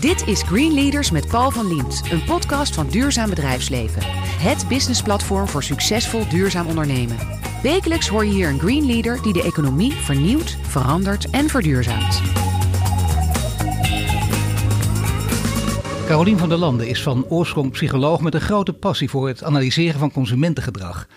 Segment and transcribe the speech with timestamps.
[0.00, 4.02] Dit is Green Leaders met Paul van Liemt, een podcast van Duurzaam Bedrijfsleven.
[4.40, 7.16] Het businessplatform voor succesvol duurzaam ondernemen.
[7.62, 12.22] Wekelijks hoor je hier een Green Leader die de economie vernieuwt, verandert en verduurzaamt.
[16.06, 19.98] Carolien van der Landen is van oorsprong psycholoog met een grote passie voor het analyseren
[19.98, 21.08] van consumentengedrag.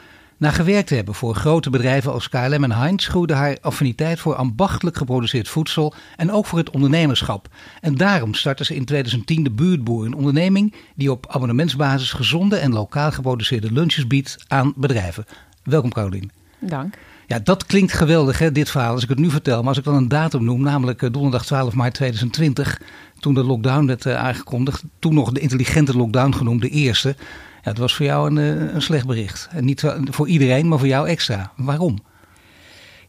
[0.42, 4.36] Na gewerkt te hebben voor grote bedrijven als KLM en Heinz groeide haar affiniteit voor
[4.36, 7.48] ambachtelijk geproduceerd voedsel en ook voor het ondernemerschap.
[7.82, 12.74] En daarom startte ze in 2010 de Buurtboer, een onderneming die op abonnementsbasis gezonde en
[12.74, 15.26] lokaal geproduceerde lunches biedt aan bedrijven.
[15.64, 16.32] Welkom Carolien.
[16.60, 16.98] Dank.
[17.28, 19.60] Ja, dat klinkt geweldig, hè, dit verhaal, als ik het nu vertel.
[19.60, 22.82] Maar als ik dan een datum noem, namelijk eh, donderdag 12 maart 2020,
[23.20, 27.16] toen de lockdown werd eh, aangekondigd, toen nog de intelligente lockdown genoemd, de eerste.
[27.64, 29.50] Ja, het was voor jou een, eh, een slecht bericht.
[29.52, 31.52] En niet voor iedereen, maar voor jou extra.
[31.56, 31.98] Waarom?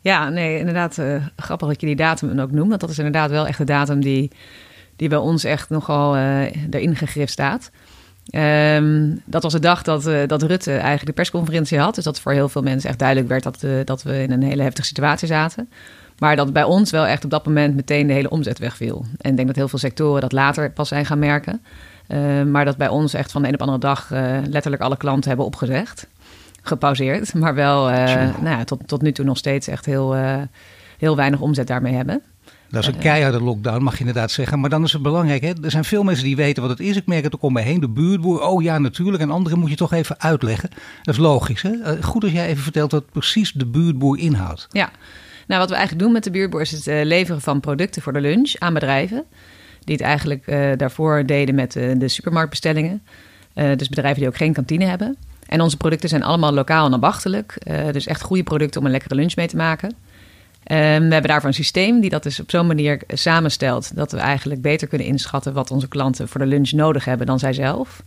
[0.01, 2.69] Ja, nee, inderdaad uh, grappig dat je die datum ook noemt.
[2.69, 4.31] Want dat is inderdaad wel echt de datum die,
[4.97, 7.71] die bij ons echt nogal uh, erin gegrift staat.
[8.35, 11.95] Um, dat was de dag dat, dat Rutte eigenlijk de persconferentie had.
[11.95, 14.63] Dus dat voor heel veel mensen echt duidelijk werd dat, dat we in een hele
[14.63, 15.69] heftige situatie zaten.
[16.19, 19.05] Maar dat bij ons wel echt op dat moment meteen de hele omzet wegviel.
[19.19, 21.63] En ik denk dat heel veel sectoren dat later pas zijn gaan merken.
[22.09, 24.11] Uh, maar dat bij ons echt van de een op de andere dag
[24.51, 26.07] letterlijk alle klanten hebben opgezegd.
[26.63, 27.35] Gepauzeerd.
[27.43, 30.15] Maar wel nou ja, tot, tot nu toe nog steeds echt heel,
[30.99, 32.23] heel weinig omzet daarmee hebben.
[32.73, 34.61] Dat is een keiharde lockdown, mag je inderdaad zeggen.
[34.61, 35.53] Maar dan is het belangrijk, hè?
[35.63, 36.97] er zijn veel mensen die weten wat het is.
[36.97, 38.43] Ik merk het ook om me heen, de buurtboer.
[38.43, 39.23] Oh ja, natuurlijk.
[39.23, 40.71] En anderen moet je toch even uitleggen.
[41.03, 41.63] Dat is logisch.
[41.63, 42.03] Hè?
[42.03, 44.67] Goed als jij even vertelt wat precies de buurtboer inhoudt.
[44.71, 44.91] Ja,
[45.47, 48.21] nou wat we eigenlijk doen met de buurtboer is het leveren van producten voor de
[48.21, 49.25] lunch aan bedrijven.
[49.85, 53.03] Die het eigenlijk uh, daarvoor deden met uh, de supermarktbestellingen.
[53.55, 55.17] dus bedrijven die ook geen kantine hebben.
[55.47, 57.59] En onze producten zijn allemaal lokaal en ambachtelijk.
[57.93, 59.95] dus echt goede producten om een lekkere lunch mee te maken.
[60.73, 64.19] Um, we hebben daarvoor een systeem die dat dus op zo'n manier samenstelt dat we
[64.19, 68.03] eigenlijk beter kunnen inschatten wat onze klanten voor de lunch nodig hebben dan zij zelf.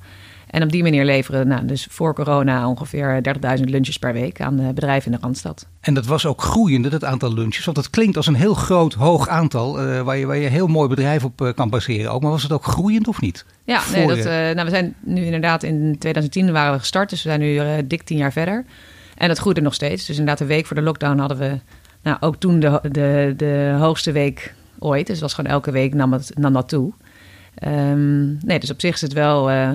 [0.50, 3.22] En op die manier leveren nou, dus voor corona ongeveer
[3.58, 5.68] 30.000 lunches per week aan de bedrijven in de Randstad.
[5.80, 7.66] En dat was ook groeiende, dat aantal lunches.
[7.66, 10.68] Want het klinkt als een heel groot, hoog aantal uh, waar, je, waar je heel
[10.68, 12.12] mooi bedrijf op uh, kan baseren.
[12.12, 12.22] Ook.
[12.22, 13.46] Maar was het ook groeiend of niet?
[13.64, 17.10] Ja, nee, dat, uh, nou, we zijn nu inderdaad in 2010 waren we gestart.
[17.10, 18.66] Dus we zijn nu dik tien jaar verder.
[19.18, 20.06] En dat groeide nog steeds.
[20.06, 21.60] Dus inderdaad, een week voor de lockdown hadden we
[22.02, 25.08] nou, ook toen de, de, de hoogste week ooit.
[25.08, 26.94] Dus het was gewoon elke week nam, het, nam dat toe.
[27.68, 29.70] Um, nee, dus op zich is het wel uh,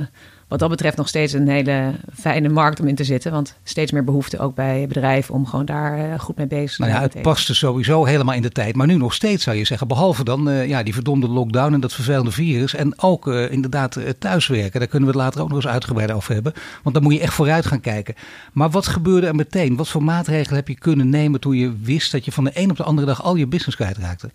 [0.50, 3.32] wat dat betreft nog steeds een hele fijne markt om in te zitten.
[3.32, 6.74] Want steeds meer behoefte ook bij bedrijven om gewoon daar uh, goed mee bezig te
[6.76, 6.90] zijn.
[6.90, 8.76] Nou ja, het paste sowieso helemaal in de tijd.
[8.76, 9.88] Maar nu nog steeds zou je zeggen.
[9.88, 12.74] Behalve dan uh, ja, die verdomde lockdown en dat vervelende virus.
[12.74, 14.80] En ook uh, inderdaad thuiswerken.
[14.80, 16.52] Daar kunnen we het later ook nog eens uitgebreid over hebben.
[16.82, 18.14] Want dan moet je echt vooruit gaan kijken.
[18.52, 19.76] Maar wat gebeurde er meteen?
[19.76, 22.70] Wat voor maatregelen heb je kunnen nemen toen je wist dat je van de een
[22.70, 24.30] op de andere dag al je business kwijtraakte?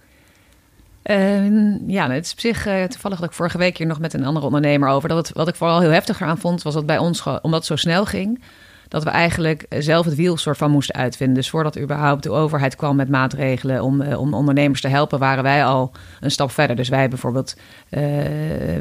[1.11, 4.13] Uh, ja, het is op zich uh, toevallig dat ik vorige week hier nog met
[4.13, 5.09] een andere ondernemer over.
[5.09, 7.75] Dat wat ik vooral heel heftig aan vond, was dat bij ons, omdat het zo
[7.75, 8.43] snel ging,
[8.88, 11.35] dat we eigenlijk zelf het wiel soort van moesten uitvinden.
[11.35, 15.43] Dus voordat überhaupt de overheid kwam met maatregelen om, uh, om ondernemers te helpen, waren
[15.43, 16.75] wij al een stap verder.
[16.75, 17.55] Dus wij hebben bijvoorbeeld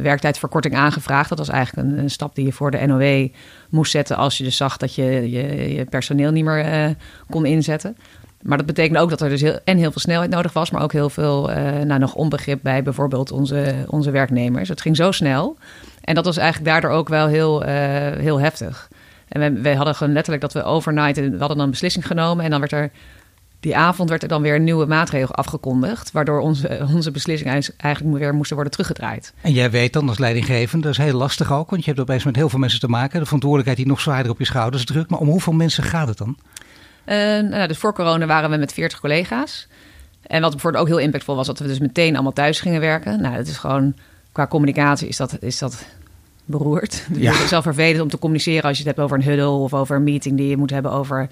[0.03, 1.29] werktijdverkorting aangevraagd.
[1.29, 3.29] Dat was eigenlijk een, een, stap die je voor de NOW
[3.69, 6.97] moest zetten als je dus zag dat je je, je personeel niet meer
[7.31, 7.97] kon inzetten.
[8.45, 10.83] Maar dat betekent ook dat er dus heel, en heel veel snelheid nodig was, maar
[10.83, 14.69] ook heel veel uh, nou, nog onbegrip bij bijvoorbeeld onze, onze werknemers.
[14.69, 15.57] Het ging zo snel.
[16.01, 17.69] En dat was eigenlijk daardoor ook wel heel, uh,
[18.11, 18.89] heel heftig.
[19.29, 22.45] En we, we, hadden gewoon letterlijk dat we overnight, we hadden dan een beslissing genomen
[22.45, 22.91] en dan werd er
[23.61, 28.19] die avond werd er dan weer een nieuwe maatregel afgekondigd, waardoor onze, onze beslissing eigenlijk
[28.19, 29.33] weer moesten worden teruggedraaid.
[29.41, 32.25] En jij weet dan als leidinggevende, dat is heel lastig ook, want je hebt opeens
[32.25, 33.19] met heel veel mensen te maken.
[33.19, 35.11] De verantwoordelijkheid die nog zwaarder op je schouders drukt.
[35.11, 36.37] Maar om hoeveel mensen gaat het dan?
[37.07, 37.15] Uh,
[37.51, 39.69] nou, dus voor corona waren we met 40 collega's.
[40.27, 43.21] En wat bijvoorbeeld ook heel impactvol was, dat we dus meteen allemaal thuis gingen werken.
[43.21, 43.95] Nou, het is gewoon,
[44.33, 45.87] qua communicatie is dat, is dat
[46.45, 47.07] beroerd.
[47.13, 47.33] Ja.
[47.33, 49.75] Het is wel vervelend om te communiceren als je het hebt over een huddle of
[49.75, 51.29] over een meeting die je moet hebben over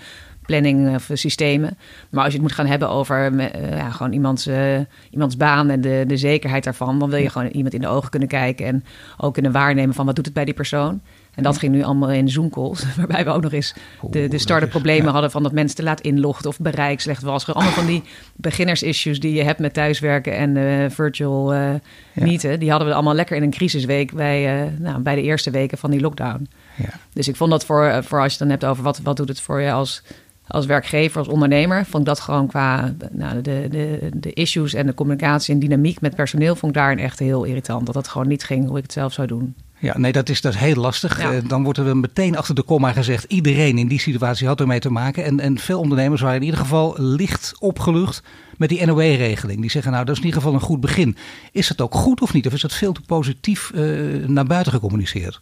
[0.47, 1.79] planning of systemen.
[2.11, 4.79] Maar als je het moet gaan hebben over uh, ja, gewoon iemands, uh,
[5.11, 8.11] iemands baan en de, de zekerheid daarvan, dan wil je gewoon iemand in de ogen
[8.11, 8.85] kunnen kijken en
[9.17, 11.01] ook kunnen waarnemen van wat doet het bij die persoon.
[11.35, 13.75] En dat ging nu allemaal in Zoom-calls, waarbij we ook nog eens
[14.11, 15.13] de, de start problemen ja.
[15.13, 17.47] hadden van dat mensen te laat inloggen of bereik slecht was.
[17.47, 18.03] Allemaal van die
[18.37, 21.79] beginners-issues die je hebt met thuiswerken en uh, virtual uh, ja.
[22.13, 22.61] meeten.
[22.61, 25.79] Die hadden we allemaal lekker in een crisisweek bij, uh, nou, bij de eerste weken
[25.79, 26.49] van die lockdown.
[26.77, 26.89] Ja.
[27.13, 29.29] Dus ik vond dat voor, voor als je het dan hebt over wat, wat doet
[29.29, 30.03] het voor je als,
[30.47, 34.87] als werkgever, als ondernemer, vond ik dat gewoon qua nou, de, de, de issues en
[34.87, 37.87] de communicatie en dynamiek met personeel, vond ik daarin echt heel irritant.
[37.87, 39.55] Dat dat gewoon niet ging hoe ik het zelf zou doen.
[39.83, 41.19] Ja, nee, dat is, dat is heel lastig.
[41.19, 44.81] Eh, dan wordt er meteen achter de komma gezegd: iedereen in die situatie had ermee
[44.81, 45.25] te maken.
[45.25, 48.23] En, en veel ondernemers waren in ieder geval licht opgelucht
[48.57, 49.61] met die NOW-regeling.
[49.61, 51.17] Die zeggen: Nou, dat is in ieder geval een goed begin.
[51.53, 52.47] Is dat ook goed of niet?
[52.47, 55.41] Of is dat veel te positief uh, naar buiten gecommuniceerd?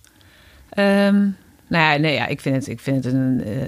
[0.79, 3.43] Um, nou ja, nee, ja, ik vind het, ik vind het een.
[3.47, 3.67] Uh,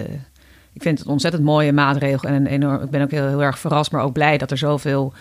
[0.72, 2.28] ik vind het een ontzettend mooie maatregel.
[2.28, 4.58] En een enorm, ik ben ook heel, heel erg verrast, maar ook blij dat er
[4.58, 5.12] zoveel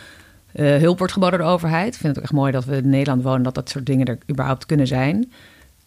[0.54, 1.94] uh, hulp wordt geboden door de overheid.
[1.94, 4.06] Ik vind het ook echt mooi dat we in Nederland wonen, dat dat soort dingen
[4.06, 5.32] er überhaupt kunnen zijn.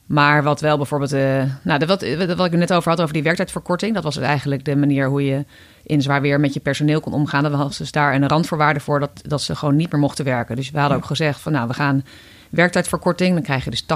[0.06, 2.04] Maar wat wel bijvoorbeeld, uh, nou, wat,
[2.36, 5.44] wat ik net over had, over die werktijdverkorting, dat was eigenlijk de manier hoe je
[5.82, 7.42] in zwaar weer met je personeel kon omgaan.
[7.42, 10.56] Dat was dus daar een randvoorwaarde voor dat, dat ze gewoon niet meer mochten werken.
[10.56, 12.04] Dus we hadden ook gezegd van, nou, we gaan
[12.50, 13.86] werktijdverkorting, dan krijg je dus 80%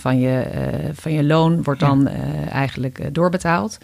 [0.00, 2.08] van je, uh, van je loon, wordt dan
[2.48, 3.78] eigenlijk doorbetaald.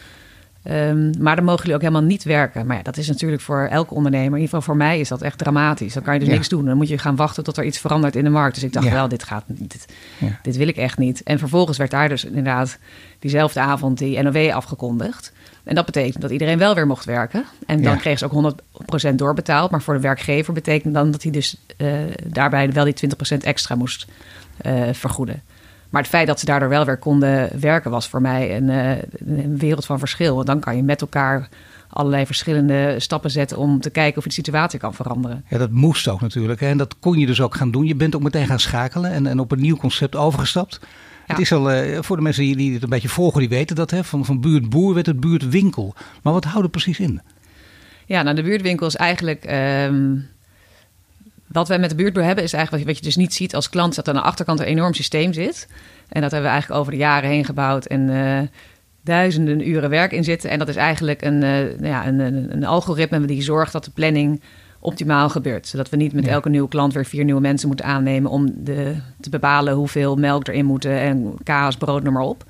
[0.71, 2.67] Um, maar dan mogen jullie ook helemaal niet werken.
[2.67, 5.23] Maar ja, dat is natuurlijk voor elke ondernemer, in ieder geval voor mij, is dat
[5.23, 5.93] echt dramatisch.
[5.93, 6.65] Dan kan je dus niks doen.
[6.65, 8.55] Dan moet je gaan wachten tot er iets verandert in de markt.
[8.55, 9.87] Dus ik dacht wel, dit gaat dit,
[10.19, 10.39] ja.
[10.43, 11.23] dit wil ik echt niet.
[11.23, 12.79] En vervolgens werd daar dus inderdaad
[13.19, 15.33] diezelfde avond die NOW afgekondigd.
[15.65, 17.45] En dat betekent dat iedereen wel weer mocht werken.
[17.67, 18.55] En dan kreeg ze ook
[19.11, 19.71] 100% doorbetaald.
[19.71, 21.93] Maar voor de werkgever betekent dan dat hij dus uh,
[22.27, 22.95] daarbij wel die
[23.35, 24.07] 20% extra moest
[24.67, 25.43] uh, vergoeden.
[25.93, 28.91] Maar het feit dat ze daardoor wel weer konden werken was voor mij een, uh,
[29.41, 30.35] een wereld van verschil.
[30.35, 31.49] Want dan kan je met elkaar
[31.89, 35.45] allerlei verschillende stappen zetten om te kijken of je de situatie kan veranderen.
[35.49, 36.61] Ja, dat moest ook natuurlijk.
[36.61, 36.69] Hè?
[36.69, 37.87] En dat kon je dus ook gaan doen.
[37.87, 40.79] Je bent ook meteen gaan schakelen en, en op een nieuw concept overgestapt.
[40.83, 40.89] Ja.
[41.27, 43.77] Het is al, uh, voor de mensen die, die het een beetje volgen, die weten
[43.77, 43.91] dat.
[43.91, 44.05] Hè?
[44.05, 45.95] Van, van buurtboer werd het buurtwinkel.
[46.23, 47.21] Maar wat houdt het precies in?
[48.07, 49.45] Ja, nou de buurtwinkel is eigenlijk...
[49.85, 50.31] Um,
[51.53, 53.95] wat wij met de buurtboer hebben is eigenlijk wat je, dus niet ziet als klant,
[53.95, 55.69] dat er aan de achterkant een enorm systeem zit.
[56.09, 58.41] En dat hebben we eigenlijk over de jaren heen gebouwd en uh,
[59.03, 60.51] duizenden uren werk in zitten.
[60.51, 63.85] En dat is eigenlijk een, uh, nou ja, een, een, een, algoritme die zorgt dat
[63.85, 64.43] de planning
[64.81, 65.67] optimaal gebeurt.
[65.67, 66.31] Zodat we niet met ja.
[66.31, 70.49] elke nieuwe klant weer vier nieuwe mensen moeten aannemen om de, te bepalen hoeveel melk
[70.49, 72.45] erin moet en kaas, brood, noem maar op.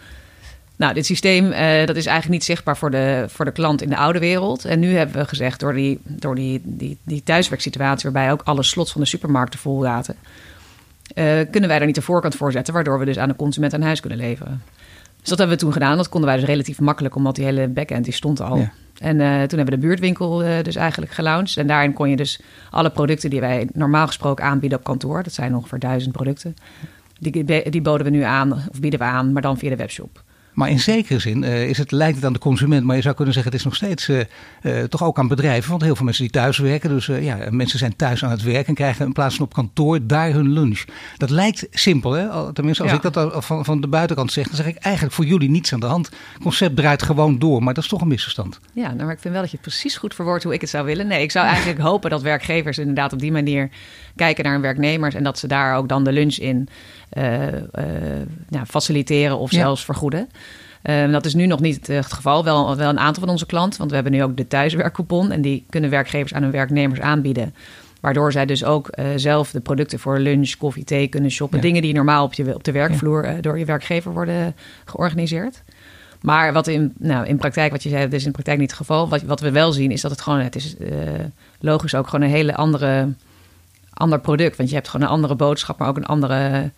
[0.77, 3.89] Nou, dit systeem uh, dat is eigenlijk niet zichtbaar voor de, voor de klant in
[3.89, 4.65] de oude wereld.
[4.65, 8.11] En nu hebben we gezegd, door die, door die, die, die thuiswerksituatie...
[8.11, 10.17] waarbij ook alle slots van de supermarkten vol zaten...
[11.15, 12.75] Uh, kunnen wij er niet de voorkant voor zetten...
[12.75, 14.63] waardoor we dus aan de consument aan huis kunnen leveren.
[15.21, 15.97] Dus dat hebben we toen gedaan.
[15.97, 18.57] Dat konden wij dus relatief makkelijk, omdat die hele backend die stond al.
[18.57, 18.73] Ja.
[18.99, 21.57] En uh, toen hebben we de buurtwinkel uh, dus eigenlijk gelaunched.
[21.57, 22.41] En daarin kon je dus
[22.71, 25.23] alle producten die wij normaal gesproken aanbieden op kantoor...
[25.23, 26.57] dat zijn ongeveer duizend producten...
[27.19, 30.23] Die, die boden we nu aan, of bieden we aan, maar dan via de webshop.
[30.53, 33.15] Maar in zekere zin uh, is het, lijkt het aan de consument, maar je zou
[33.15, 34.21] kunnen zeggen het is nog steeds uh,
[34.63, 35.71] uh, toch ook aan bedrijven.
[35.71, 38.67] Want heel veel mensen die thuis werken, dus ja, mensen zijn thuis aan het werk
[38.67, 40.85] en krijgen in plaats van op kantoor daar hun lunch.
[41.17, 42.53] Dat lijkt simpel, hè?
[42.53, 42.97] tenminste als ja.
[43.03, 45.81] ik dat van, van de buitenkant zeg, dan zeg ik eigenlijk voor jullie niets aan
[45.81, 46.07] de hand.
[46.07, 48.61] Het concept draait gewoon door, maar dat is toch een misverstand.
[48.73, 50.85] Ja, nou, maar ik vind wel dat je precies goed verwoordt hoe ik het zou
[50.85, 51.07] willen.
[51.07, 53.71] Nee, ik zou eigenlijk hopen dat werkgevers inderdaad op die manier
[54.17, 56.69] kijken naar hun werknemers en dat ze daar ook dan de lunch in
[58.67, 59.59] faciliteren of ja.
[59.59, 60.29] zelfs vergoeden.
[60.83, 62.45] Uh, dat is nu nog niet het geval.
[62.45, 65.43] Wel, wel een aantal van onze klanten, want we hebben nu ook de thuiswerkcoupon en
[65.43, 67.55] die kunnen werkgevers aan hun werknemers aanbieden.
[68.01, 71.59] Waardoor zij dus ook uh, zelf de producten voor lunch, koffie, thee kunnen shoppen.
[71.59, 71.65] Ja.
[71.65, 75.63] Dingen die normaal op, je, op de werkvloer uh, door je werkgever worden georganiseerd.
[76.21, 78.79] Maar wat in, nou, in praktijk, wat je zei, dat is in praktijk niet het
[78.79, 79.09] geval.
[79.09, 80.77] Wat, wat we wel zien is dat het gewoon, het is
[81.61, 83.09] logisch ook gewoon een hele andere
[83.93, 84.57] ander product.
[84.57, 86.71] Want je hebt gewoon een andere boodschap, maar ook een andere,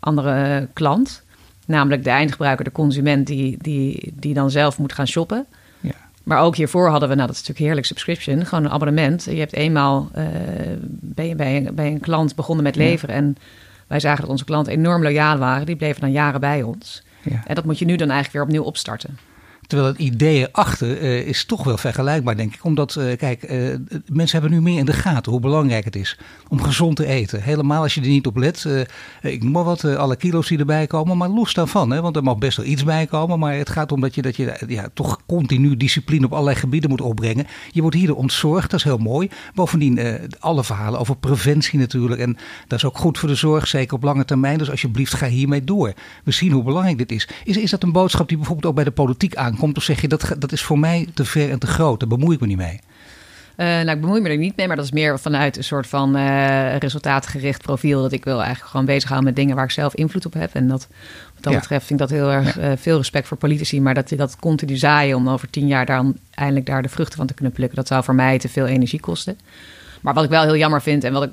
[0.00, 1.22] andere klant.
[1.68, 5.46] Namelijk de eindgebruiker, de consument, die, die, die dan zelf moet gaan shoppen.
[5.80, 5.92] Ja.
[6.22, 9.24] Maar ook hiervoor hadden we, nou dat is natuurlijk heerlijk, subscription, gewoon een abonnement.
[9.24, 10.24] Je hebt eenmaal, uh,
[10.90, 13.14] ben je bij een, bij een klant begonnen met leveren.
[13.14, 13.20] Ja.
[13.20, 13.36] En
[13.86, 15.66] wij zagen dat onze klanten enorm loyaal waren.
[15.66, 17.02] Die bleven dan jaren bij ons.
[17.22, 17.42] Ja.
[17.46, 19.18] En dat moet je nu dan eigenlijk weer opnieuw opstarten.
[19.68, 22.64] Terwijl het idee erachter uh, is toch wel vergelijkbaar, denk ik.
[22.64, 23.74] Omdat, uh, kijk, uh,
[24.06, 27.42] mensen hebben nu meer in de gaten hoe belangrijk het is om gezond te eten.
[27.42, 28.66] Helemaal als je er niet op let.
[29.22, 31.16] ik noem maar wat, alle kilo's die erbij komen.
[31.16, 33.38] Maar los daarvan, hè, want er mag best wel iets bij komen.
[33.38, 36.90] Maar het gaat om dat je, dat je ja, toch continu discipline op allerlei gebieden
[36.90, 37.46] moet opbrengen.
[37.70, 39.30] Je wordt hier ontzorgd, dat is heel mooi.
[39.54, 40.00] Bovendien
[40.38, 42.20] alle verhalen over preventie natuurlijk.
[42.20, 44.58] En dat is ook goed voor de zorg, zeker op lange termijn.
[44.58, 45.92] Dus alsjeblieft, ga hiermee door.
[46.24, 47.28] We zien hoe belangrijk dit is.
[47.44, 49.56] Is, is dat een boodschap die bijvoorbeeld ook bij de politiek aankomt?
[49.58, 49.76] Komt?
[49.76, 52.34] Of zeg je dat, dat is voor mij te ver en te groot, daar bemoei
[52.34, 52.80] ik me niet mee?
[53.56, 55.86] Uh, nou, ik bemoei me er niet mee, maar dat is meer vanuit een soort
[55.86, 58.02] van uh, resultaatgericht profiel.
[58.02, 60.54] Dat ik wil eigenlijk gewoon bezighouden met dingen waar ik zelf invloed op heb.
[60.54, 60.86] En dat,
[61.34, 61.58] wat dat ja.
[61.58, 63.80] betreft vind ik dat heel erg uh, veel respect voor politici.
[63.80, 67.16] Maar dat je dat continu zaaien om over tien jaar daar eindelijk daar de vruchten
[67.16, 69.38] van te kunnen plukken, dat zou voor mij te veel energie kosten.
[70.00, 71.32] Maar wat ik wel heel jammer vind en wat ik,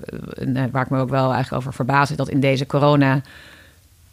[0.72, 3.22] waar ik me ook wel eigenlijk over verbaas, is dat in deze corona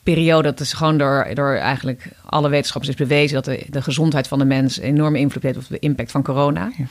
[0.02, 4.28] periode, dat is gewoon door, door eigenlijk alle wetenschappers is bewezen dat de, de gezondheid
[4.28, 6.72] van de mens enorme invloed heeft op de impact van corona.
[6.76, 6.84] Ja.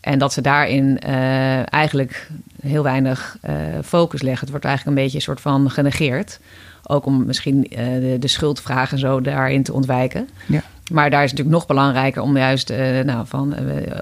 [0.00, 2.28] En dat ze daarin uh, eigenlijk
[2.62, 3.54] heel weinig uh,
[3.84, 4.40] focus leggen.
[4.40, 6.40] Het wordt eigenlijk een beetje een soort van genegeerd.
[6.82, 10.28] Ook om misschien uh, de, de schuldvragen zo daarin te ontwijken.
[10.46, 10.62] Ja.
[10.92, 12.72] Maar daar is het natuurlijk nog belangrijker om juist
[13.04, 13.54] nou, van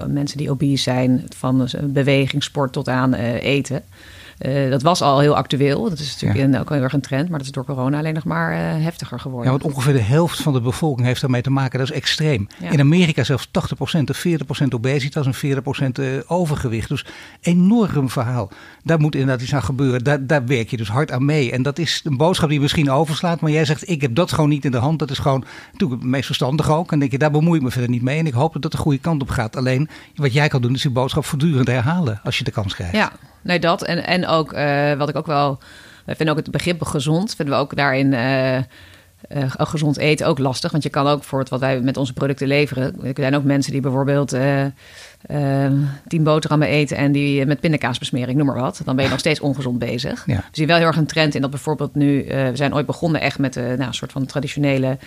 [0.07, 3.83] mensen die obese zijn, van beweging, sport tot aan eten
[4.39, 5.89] uh, dat was al heel actueel.
[5.89, 6.45] Dat is natuurlijk ja.
[6.45, 7.29] in, ook heel erg een trend.
[7.29, 9.51] Maar dat is door corona alleen nog maar uh, heftiger geworden.
[9.51, 11.79] Ja, want ongeveer de helft van de bevolking heeft daarmee te maken.
[11.79, 12.47] Dat is extreem.
[12.61, 12.69] Ja.
[12.69, 13.51] In Amerika zelfs 80%
[14.09, 15.61] of 40% obesitas en
[15.95, 16.89] 40% uh, overgewicht.
[16.89, 17.05] Dus
[17.41, 18.51] enorm verhaal.
[18.83, 20.03] Daar moet inderdaad iets aan gebeuren.
[20.03, 21.51] Daar, daar werk je dus hard aan mee.
[21.51, 23.39] En dat is een boodschap die misschien overslaat.
[23.39, 24.99] Maar jij zegt, ik heb dat gewoon niet in de hand.
[24.99, 26.91] Dat is gewoon natuurlijk het meest verstandig ook.
[26.91, 28.19] En denk je, daar bemoei ik me verder niet mee.
[28.19, 29.55] En ik hoop dat dat de goede kant op gaat.
[29.55, 32.19] Alleen, wat jij kan doen, is die boodschap voortdurend herhalen.
[32.23, 32.95] Als je de kans krijgt.
[32.95, 33.11] Ja,
[33.45, 33.83] nee, dat.
[33.83, 35.59] En, en ook uh, wat ik ook wel.
[36.05, 37.35] We vinden ook het begrip gezond.
[37.35, 38.11] Vinden we ook daarin.
[38.11, 38.63] Uh, uh,
[39.57, 40.71] gezond eten ook lastig.
[40.71, 42.95] Want je kan ook voor wat wij met onze producten leveren.
[43.03, 44.65] Er zijn ook mensen die bijvoorbeeld uh,
[46.07, 48.81] tien boterhammen eten en die met pindakaasbesmering, noem maar wat.
[48.85, 50.23] Dan ben je nog steeds ongezond bezig.
[50.25, 50.35] Ja.
[50.35, 52.25] Dus je ziet wel heel erg een trend in dat bijvoorbeeld nu.
[52.27, 54.97] we zijn ooit begonnen echt met nou, een soort van traditionele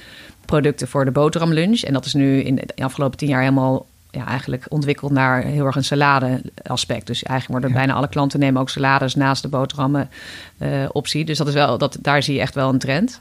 [0.44, 1.80] producten voor de boterhamlunch.
[1.80, 5.66] En dat is nu in de afgelopen tien jaar helemaal ja, eigenlijk ontwikkeld naar heel
[5.66, 7.06] erg een salade aspect.
[7.06, 10.10] Dus eigenlijk worden bijna alle klanten nemen ook salades naast de boterhammen
[10.58, 11.24] uh, optie.
[11.24, 13.20] Dus dat is wel, dat, daar zie je echt wel een trend.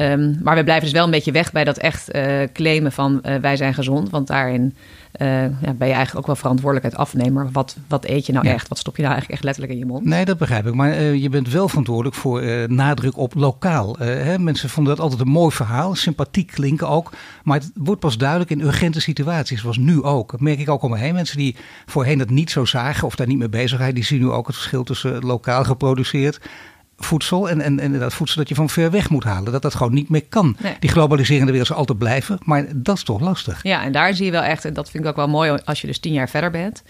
[0.00, 3.22] Um, maar we blijven dus wel een beetje weg bij dat echt uh, claimen van
[3.22, 4.10] uh, wij zijn gezond.
[4.10, 4.76] Want daarin
[5.18, 7.48] uh, ja, ben je eigenlijk ook wel verantwoordelijkheid afnemer.
[7.52, 8.68] Wat, wat eet je nou echt?
[8.68, 10.04] Wat stop je nou eigenlijk echt letterlijk in je mond?
[10.04, 10.74] Nee, dat begrijp ik.
[10.74, 13.96] Maar uh, je bent wel verantwoordelijk voor uh, nadruk op lokaal.
[13.98, 14.38] Hè?
[14.38, 17.12] Mensen vonden dat altijd een mooi verhaal, sympathiek klinken ook.
[17.42, 20.30] Maar het wordt pas duidelijk in urgente situaties, zoals nu ook.
[20.30, 21.14] Dat merk ik ook om me heen.
[21.14, 24.20] Mensen die voorheen dat niet zo zagen of daar niet mee bezig zijn, die zien
[24.20, 26.40] nu ook het verschil tussen lokaal geproduceerd
[27.04, 29.52] voedsel en, en, en dat voedsel dat je van ver weg moet halen.
[29.52, 30.56] Dat dat gewoon niet meer kan.
[30.80, 33.62] Die globaliserende wereld zal altijd blijven, maar dat is toch lastig.
[33.62, 35.80] Ja, en daar zie je wel echt, en dat vind ik ook wel mooi als
[35.80, 36.82] je dus tien jaar verder bent.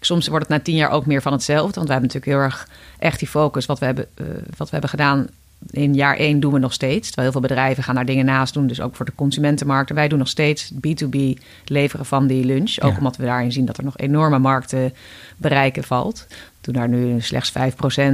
[0.00, 1.74] Soms wordt het na tien jaar ook meer van hetzelfde.
[1.74, 2.68] Want we hebben natuurlijk heel erg
[2.98, 3.66] echt die focus.
[3.66, 5.26] Wat we hebben, uh, wat we hebben gedaan
[5.70, 7.06] in jaar één doen we nog steeds.
[7.06, 8.66] Terwijl heel veel bedrijven gaan daar dingen naast doen.
[8.66, 9.90] Dus ook voor de consumentenmarkt.
[9.90, 11.18] wij doen nog steeds B2B
[11.64, 12.80] leveren van die lunch.
[12.80, 14.92] Ook omdat we daarin zien dat er nog enorme markten
[15.36, 16.26] bereiken valt.
[16.28, 17.54] We doen daar nu slechts 5%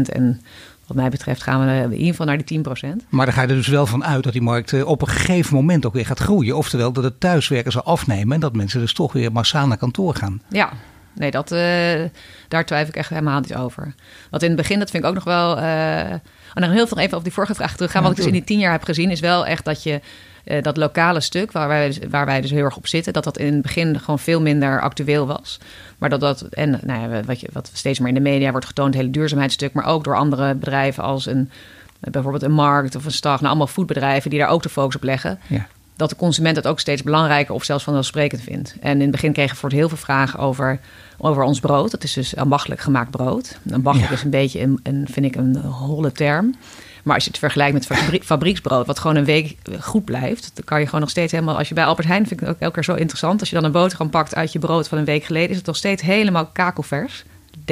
[0.09, 0.41] en
[0.91, 2.63] wat mij betreft gaan we in ieder geval naar die 10%.
[3.09, 5.09] Maar dan ga je er dus wel van uit dat die markt eh, op een
[5.09, 6.57] gegeven moment ook weer gaat groeien.
[6.57, 10.15] Oftewel dat het thuiswerken zal afnemen en dat mensen dus toch weer massaal naar kantoor
[10.15, 10.43] gaan.
[10.49, 10.71] Ja,
[11.15, 11.59] nee, dat, uh,
[12.49, 13.95] daar twijfel ik echt helemaal niet over.
[14.31, 15.59] Want in het begin, dat vind ik ook nog wel.
[15.59, 16.21] Uh, en
[16.55, 18.03] nog heel veel even op die vorige vraag terug gaan.
[18.03, 20.01] Ja, wat ik dus in die tien jaar heb gezien, is wel echt dat je
[20.45, 23.39] uh, dat lokale stuk waar wij, waar wij dus heel erg op zitten, dat dat
[23.39, 25.59] in het begin gewoon veel minder actueel was.
[25.99, 28.67] Maar dat dat, en nou ja, wat, je, wat steeds meer in de media wordt
[28.67, 31.51] getoond, het hele duurzaamheidsstuk, maar ook door andere bedrijven als een,
[32.01, 35.03] bijvoorbeeld een markt of een stag, nou, allemaal foodbedrijven die daar ook de focus op
[35.03, 35.39] leggen.
[35.47, 35.67] Ja.
[35.97, 38.75] Dat de consument het ook steeds belangrijker of zelfs vanzelfsprekend vindt.
[38.81, 40.81] En in het begin kregen we voor het heel veel vragen over,
[41.19, 41.91] over ons brood.
[41.91, 43.59] Dat is dus ambachtelijk gemaakt brood.
[43.73, 44.17] Ambachtelijk ja.
[44.17, 46.55] is een beetje, een, een, vind ik, een holle term.
[47.05, 50.65] Maar als je het vergelijkt met fabrie fabrieksbrood, wat gewoon een week goed blijft, dan
[50.65, 51.59] kan je gewoon nog steeds helemaal.
[51.59, 53.41] Als je bij Albert Heijn vind ik het ook elke keer zo interessant.
[53.41, 55.67] Als je dan een boterham pakt uit je brood van een week geleden, is het
[55.67, 57.25] nog steeds helemaal kakelvers.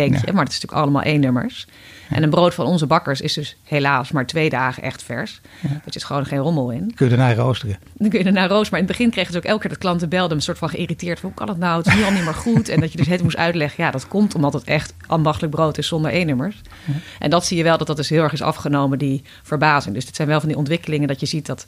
[0.05, 1.67] Denk je, maar het is natuurlijk allemaal één nummers.
[2.09, 5.41] En een brood van onze bakkers is dus helaas maar twee dagen echt vers.
[5.61, 5.69] Ja.
[5.69, 6.93] Er zit gewoon geen rommel in.
[6.95, 7.79] Kun je ernaar roosteren?
[7.99, 8.71] Dan kun je ernaar roosteren.
[8.71, 10.37] Maar in het begin kregen ze ook elke keer dat klanten belden...
[10.37, 11.21] een soort van geïrriteerd.
[11.21, 11.79] Hoe kan het nou?
[11.79, 12.69] Het is nu al niet meer goed.
[12.69, 13.85] En dat je dus het moest uitleggen.
[13.85, 16.61] Ja, dat komt omdat het echt ambachtelijk brood is zonder E-nummers.
[16.85, 16.93] Ja.
[17.19, 19.95] En dat zie je wel dat dat dus heel erg is afgenomen, die verbazing.
[19.95, 21.67] Dus dit zijn wel van die ontwikkelingen dat je ziet dat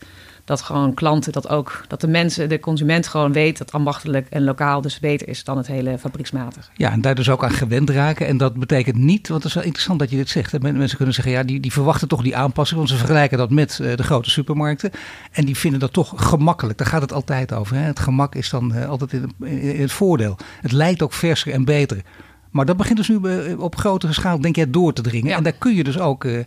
[0.51, 4.45] dat gewoon klanten dat ook, dat de mensen, de consument gewoon weet dat ambachtelijk en
[4.45, 6.71] lokaal dus beter is dan het hele fabrieksmatig.
[6.75, 8.27] Ja, en daar dus ook aan gewend raken.
[8.27, 10.63] En dat betekent niet, want het is wel interessant dat je dit zegt.
[10.63, 13.79] Mensen kunnen zeggen, ja, die, die verwachten toch die aanpassing, want ze vergelijken dat met
[13.83, 14.91] uh, de grote supermarkten.
[15.33, 16.79] En die vinden dat toch gemakkelijk.
[16.79, 17.77] Daar gaat het altijd over.
[17.77, 17.83] Hè?
[17.83, 20.37] Het gemak is dan uh, altijd in, in het voordeel.
[20.61, 22.03] Het lijkt ook verser en beter.
[22.51, 25.29] Maar dat begint dus nu eh, op grotere schaal, denk jij, door te dringen.
[25.29, 25.37] Ja.
[25.37, 26.43] En daar kun je dus ook uh,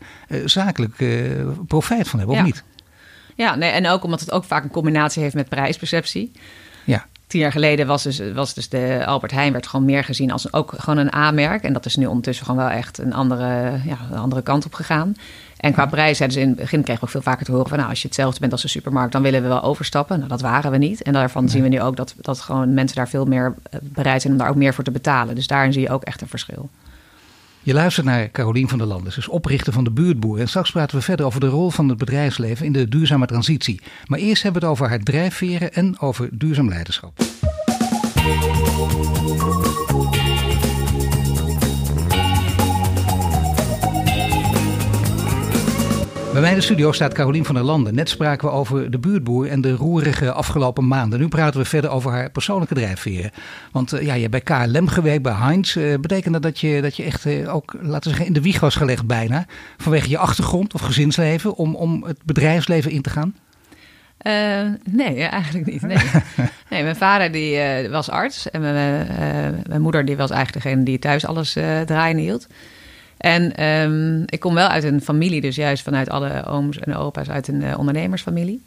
[0.46, 2.42] zakelijk uh, profijt van hebben, ja.
[2.42, 2.64] of niet?
[3.36, 6.32] Ja, nee, en ook omdat het ook vaak een combinatie heeft met prijsperceptie.
[6.84, 7.06] Ja.
[7.28, 10.54] Tien jaar geleden was dus, was dus de Albert Heijn werd gewoon meer gezien als
[10.54, 11.64] ook gewoon een A-merk.
[11.64, 14.74] En dat is nu ondertussen gewoon wel echt een andere, ja, een andere kant op
[14.74, 15.16] gegaan.
[15.64, 17.78] En qua prijs, dus in het begin kregen we ook veel vaker te horen van...
[17.78, 20.18] nou, als je hetzelfde bent als de supermarkt, dan willen we wel overstappen.
[20.18, 21.02] Nou, dat waren we niet.
[21.02, 21.52] En daarvan nee.
[21.52, 24.34] zien we nu ook dat, dat gewoon mensen daar veel meer eh, bereid zijn...
[24.34, 25.36] om daar ook meer voor te betalen.
[25.36, 26.70] Dus daarin zie je ook echt een verschil.
[27.66, 30.40] Je luistert naar Carolien van der Landen, dus oprichter van de Buurtboer.
[30.40, 33.82] En straks praten we verder over de rol van het bedrijfsleven in de duurzame transitie.
[34.06, 37.22] Maar eerst hebben we het over haar drijfveren en over duurzaam leiderschap.
[46.34, 47.96] Bij mij in de studio staat Carolien van der Landen.
[47.96, 51.20] Net spraken we over de buurtboer en de roerige afgelopen maanden.
[51.20, 53.32] Nu praten we verder over haar persoonlijke drijfveren.
[53.72, 55.76] Want uh, ja, je hebt bij KLM gewerkt, bij Heinz.
[55.76, 58.42] Uh, betekent dat dat je, dat je echt uh, ook, laten we zeggen, in de
[58.42, 59.46] wieg was gelegd bijna?
[59.78, 63.36] Vanwege je achtergrond of gezinsleven om, om het bedrijfsleven in te gaan?
[64.92, 65.82] Nee, eigenlijk niet.
[65.82, 65.98] Nee.
[66.70, 67.60] nee mijn vader die,
[67.90, 69.08] was arts en mijn,
[69.68, 71.52] mijn, moeder die was eigenlijk degene die thuis alles
[71.86, 72.48] draaien hield.
[73.24, 77.30] En um, ik kom wel uit een familie, dus juist vanuit alle ooms en opa's
[77.30, 78.62] uit een ondernemersfamilie.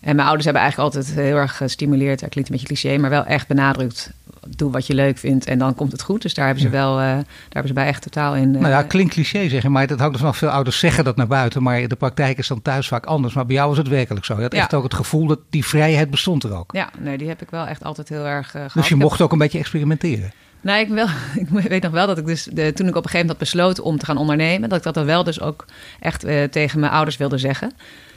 [0.00, 3.10] En mijn ouders hebben eigenlijk altijd heel erg gestimuleerd, dat klinkt een beetje cliché, maar
[3.10, 4.12] wel echt benadrukt
[4.56, 6.22] doe wat je leuk vindt en dan komt het goed.
[6.22, 8.54] Dus daar hebben ze wel, uh, daar hebben ze bij echt totaal in.
[8.54, 10.36] Uh, nou ja, klinkt cliché zeggen, maar dat hangt er vanaf.
[10.36, 13.34] Veel ouders zeggen dat naar buiten, maar de praktijk is dan thuis vaak anders.
[13.34, 14.36] Maar bij jou was het werkelijk zo.
[14.36, 14.58] Je had ja.
[14.58, 16.72] echt ook het gevoel dat die vrijheid bestond er ook.
[16.72, 19.32] Ja, nee, die heb ik wel echt altijd heel erg uh, Dus je mocht ook
[19.32, 20.32] een beetje experimenteren?
[20.68, 21.06] Nou, ik, wel,
[21.42, 23.38] ik weet nog wel dat ik dus de, toen ik op een gegeven moment had
[23.38, 25.64] besloten om te gaan ondernemen, dat ik dat dan wel dus ook
[26.00, 26.20] echt
[26.50, 27.72] tegen mijn ouders wilde zeggen.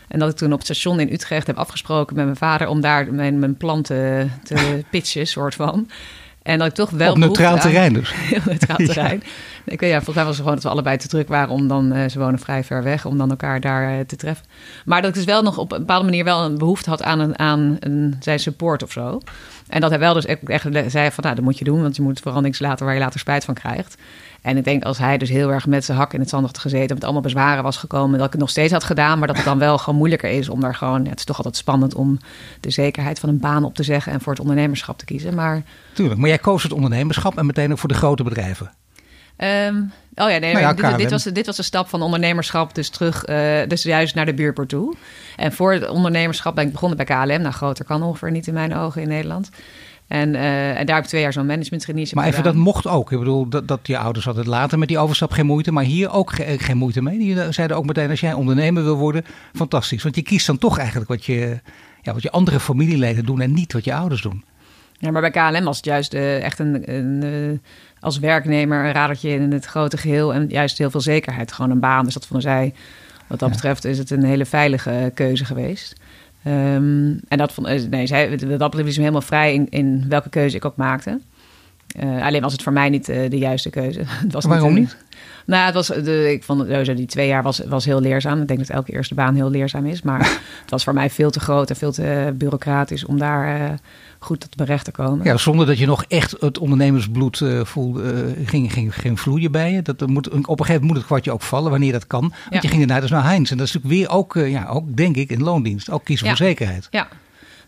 [0.08, 2.82] En dat ik toen op het station in Utrecht heb afgesproken met mijn vader om
[2.82, 5.90] daar mijn, mijn plan te, te pitchen, soort van.
[6.44, 7.12] En dat ik toch wel.
[7.12, 8.14] Op neutraal terrein dus.
[8.16, 9.24] Heel neutraal terrein.
[9.66, 11.68] Ik weet ja, volgens mij was het gewoon dat we allebei te druk waren om
[11.68, 11.96] dan.
[11.96, 14.46] Uh, ze wonen vrij ver weg, om dan elkaar daar uh, te treffen.
[14.86, 17.20] Maar dat ik dus wel nog op een bepaalde manier wel een behoefte had aan,
[17.20, 19.22] een, aan een, zijn support of zo.
[19.68, 21.96] En dat hij wel dus echt, echt zei van nou, dat moet je doen, want
[21.96, 23.98] je moet vooral niks laten waar je later spijt van krijgt.
[24.42, 26.58] En ik denk als hij dus heel erg met zijn hak in het zand had
[26.58, 29.36] gezeten, met allemaal bezwaren was gekomen, dat ik het nog steeds had gedaan, maar dat
[29.36, 31.96] het dan wel gewoon moeilijker is om daar gewoon, ja, het is toch altijd spannend
[31.96, 32.20] om
[32.60, 35.36] de zekerheid van een baan op te zeggen en voor het ondernemerschap te kiezen.
[35.36, 38.72] Maar, Tuurlijk, maar jij koos het ondernemerschap en meteen ook voor de grote bedrijven.
[39.38, 42.76] Um, oh ja, nee, nou ja, dit, dit, was, dit was de stap van ondernemerschap
[42.76, 44.96] dus terug, uh, dus juist naar de buurpoort toe.
[45.36, 47.42] En voor het ondernemerschap ben ik begonnen bij KLM.
[47.42, 49.50] Nou, groter kan ongeveer niet in mijn ogen in Nederland.
[50.12, 53.12] En, uh, en daar heb ik twee jaar zo'n management Maar even, dat mocht ook.
[53.12, 55.72] Ik bedoel, dat, dat je ouders hadden later met die overstap geen moeite.
[55.72, 57.18] Maar hier ook ge geen moeite mee.
[57.18, 60.04] Die zeiden ook meteen, als jij ondernemer wil worden, fantastisch.
[60.04, 61.60] Want je kiest dan toch eigenlijk wat je,
[62.02, 64.44] ja, wat je andere familieleden doen en niet wat je ouders doen.
[64.98, 67.58] Ja, maar bij KLM was het juist uh, echt een, een uh,
[68.00, 70.34] als werknemer een radertje in het grote geheel.
[70.34, 71.52] En juist heel veel zekerheid.
[71.52, 72.06] Gewoon een baan.
[72.06, 72.74] Dus dat vonden zij,
[73.28, 73.56] wat dat ja.
[73.56, 76.01] betreft, is het een hele veilige keuze geweest.
[76.48, 80.56] Um, en dat vond, eh, nee, zij, dat bleef helemaal vrij in, in welke keuze
[80.56, 81.20] ik ook maakte.
[82.00, 84.00] Uh, alleen was het voor mij niet uh, de juiste keuze.
[84.26, 84.98] het was Waarom niet?
[85.46, 88.42] Nou, het was, de, ik vond sowieso die twee jaar was, was heel leerzaam.
[88.42, 90.02] Ik denk dat elke eerste baan heel leerzaam is.
[90.02, 90.20] Maar
[90.62, 93.80] het was voor mij veel te groot en veel te bureaucratisch om daar
[94.20, 95.26] goed tot mijn recht te komen.
[95.26, 99.82] Ja, zonder dat je nog echt het ondernemersbloed voelde, ging, ging, ging vloeien bij je.
[99.82, 102.22] Dat moet, op een gegeven moment moet het kwartje ook vallen, wanneer dat kan.
[102.22, 102.60] Want ja.
[102.62, 103.52] je ging daarna dus naar Heinz.
[103.52, 105.90] En dat is natuurlijk weer ook, ja, ook denk ik, in loondienst.
[105.90, 106.36] Ook kiezen ja.
[106.36, 106.88] voor zekerheid.
[106.92, 107.08] Ja.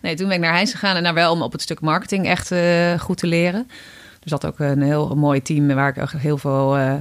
[0.02, 2.26] Nee, toen ben ik naar Heinz gegaan en naar wel om op het stuk marketing
[2.26, 2.54] echt
[3.02, 3.68] goed te leren.
[4.24, 6.94] Er zat ook een heel mooi team waar ik heel veel uh,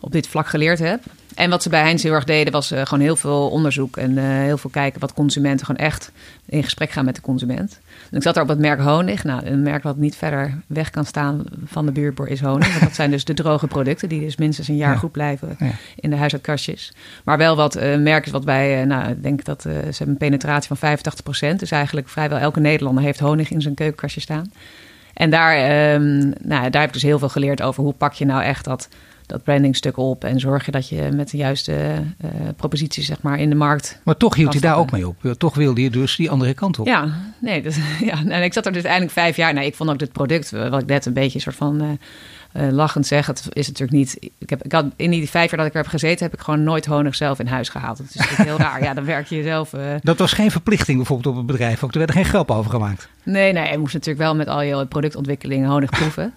[0.00, 1.00] op dit vlak geleerd heb.
[1.34, 4.10] En wat ze bij Heinz heel erg deden, was uh, gewoon heel veel onderzoek en
[4.10, 6.12] uh, heel veel kijken wat consumenten gewoon echt
[6.46, 7.80] in gesprek gaan met de consument.
[8.10, 9.24] En ik zat er op het merk Honig.
[9.24, 12.68] Nou, een merk wat niet verder weg kan staan van de buurtboer is Honig.
[12.68, 14.98] Want dat zijn dus de droge producten die dus minstens een jaar ja.
[14.98, 15.70] goed blijven ja.
[15.96, 16.92] in de huishoudkastjes.
[17.24, 20.16] Maar wel wat uh, merk is wat wij, nou, ik denk dat ze hebben een
[20.16, 20.98] penetratie van
[21.54, 21.56] 85%.
[21.56, 24.50] Dus eigenlijk vrijwel elke Nederlander heeft honig in zijn keukenkastje staan.
[25.16, 28.24] En daar, um, nou, daar heb ik dus heel veel geleerd over hoe pak je
[28.24, 28.88] nou echt dat,
[29.26, 30.24] dat brandingstuk op.
[30.24, 34.00] En zorg je dat je met de juiste uh, proposities zeg maar, in de markt.
[34.04, 35.16] Maar toch hield je daar ook mee op.
[35.38, 36.86] Toch wilde je dus die andere kant op.
[36.86, 37.76] Ja, nee, dus,
[38.10, 39.54] ja en ik zat er dus eindelijk vijf jaar.
[39.54, 41.82] Nou, ik vond ook dit product, wat ik net een beetje een soort van.
[41.82, 41.88] Uh,
[42.56, 44.30] uh, lachend zeg, het is natuurlijk niet.
[44.38, 46.40] Ik heb, ik had, in die vijf jaar dat ik er heb gezeten, heb ik
[46.40, 47.96] gewoon nooit honig zelf in huis gehaald.
[47.96, 48.82] Dat is natuurlijk heel raar.
[48.82, 49.72] Ja, dan werk je zelf.
[49.72, 49.80] Uh...
[50.02, 51.84] Dat was geen verplichting bijvoorbeeld op het bedrijf.
[51.84, 53.08] Ook er werd er geen grap over gemaakt.
[53.22, 56.34] Nee, nee, je moest natuurlijk wel met al je productontwikkeling honig proeven.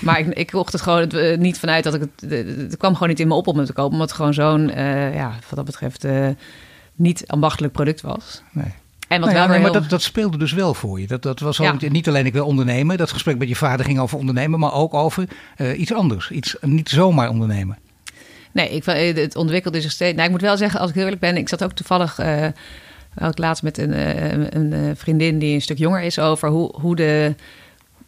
[0.00, 2.30] maar ik, ik kocht het gewoon uh, niet vanuit dat ik het.
[2.30, 4.68] Het kwam gewoon niet in me op om het te kopen, omdat het gewoon zo'n,
[5.14, 6.06] ja, wat dat betreft,
[6.94, 8.42] niet ambachtelijk product was.
[8.52, 8.74] Nee.
[9.08, 11.06] En wat nou ja, nee, maar dat, dat speelde dus wel voor je.
[11.06, 11.76] Dat, dat was ja.
[11.88, 12.96] niet alleen ik wil ondernemen.
[12.96, 16.30] Dat gesprek met je vader ging over ondernemen, maar ook over uh, iets anders.
[16.30, 17.78] Iets niet zomaar ondernemen.
[18.52, 18.84] Nee, ik,
[19.16, 20.14] het ontwikkelde zich steeds.
[20.14, 22.18] Nou, ik moet wel zeggen, als ik heel eerlijk ben, ik zat ook toevallig.
[22.18, 22.44] Uh,
[23.14, 26.96] ik laatst met een, uh, een, vriendin die een stuk jonger is over hoe, hoe
[26.96, 27.34] de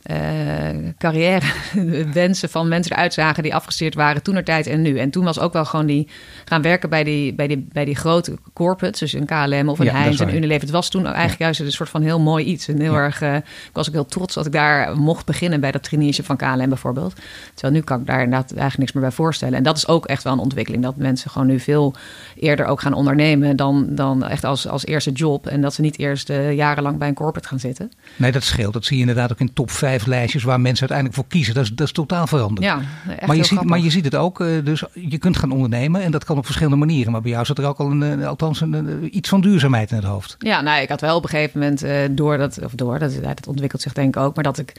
[0.06, 1.46] uh, carrière
[2.12, 4.98] wensen van mensen eruit zagen die afgestudeerd waren toen er tijd en nu.
[4.98, 6.08] En toen was ook wel gewoon die
[6.44, 9.84] gaan werken bij die, bij die, bij die grote corporates, dus een KLM of een
[9.84, 10.60] ja, Heinz en Unilever.
[10.60, 11.44] Het was toen eigenlijk ja.
[11.44, 12.68] juist een soort van heel mooi iets.
[12.68, 12.98] En heel ja.
[12.98, 16.24] erg, uh, ik was ook heel trots dat ik daar mocht beginnen bij dat traineeship
[16.24, 17.14] van KLM bijvoorbeeld.
[17.54, 19.54] Terwijl nu kan ik daar inderdaad eigenlijk niks meer bij voorstellen.
[19.54, 21.94] En dat is ook echt wel een ontwikkeling, dat mensen gewoon nu veel
[22.36, 25.46] eerder ook gaan ondernemen dan, dan echt als, als eerste job.
[25.46, 27.90] En dat ze niet eerst uh, jarenlang bij een corporate gaan zitten.
[28.16, 28.72] Nee, dat scheelt.
[28.72, 31.54] Dat zie je inderdaad ook in top 5 vijf lijstjes waar mensen uiteindelijk voor kiezen.
[31.54, 32.66] Dat is, dat is totaal veranderd.
[32.66, 32.80] Ja,
[33.26, 36.10] maar, je ziet, maar je ziet het ook, eh, dus je kunt gaan ondernemen en
[36.10, 37.12] dat kan op verschillende manieren.
[37.12, 39.90] Maar bij jou zat er ook al een, eh, althans een, eh, iets van duurzaamheid
[39.90, 40.36] in het hoofd.
[40.38, 43.46] Ja, nou, ik had wel op een gegeven moment door dat, of door, dat, dat
[43.46, 44.72] ontwikkelt zich denk ik ook, maar dat ik,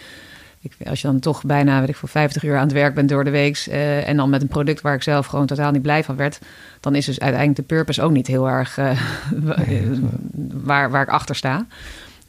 [0.61, 3.09] ik, als je dan toch bijna, weet ik voor 50 uur aan het werk bent
[3.09, 3.57] door de week
[4.05, 6.39] en dan met een product waar ik zelf gewoon totaal niet blij van werd,
[6.79, 8.75] dan is dus uiteindelijk de purpose ook niet heel erg
[10.63, 11.65] waar, waar ik achter sta.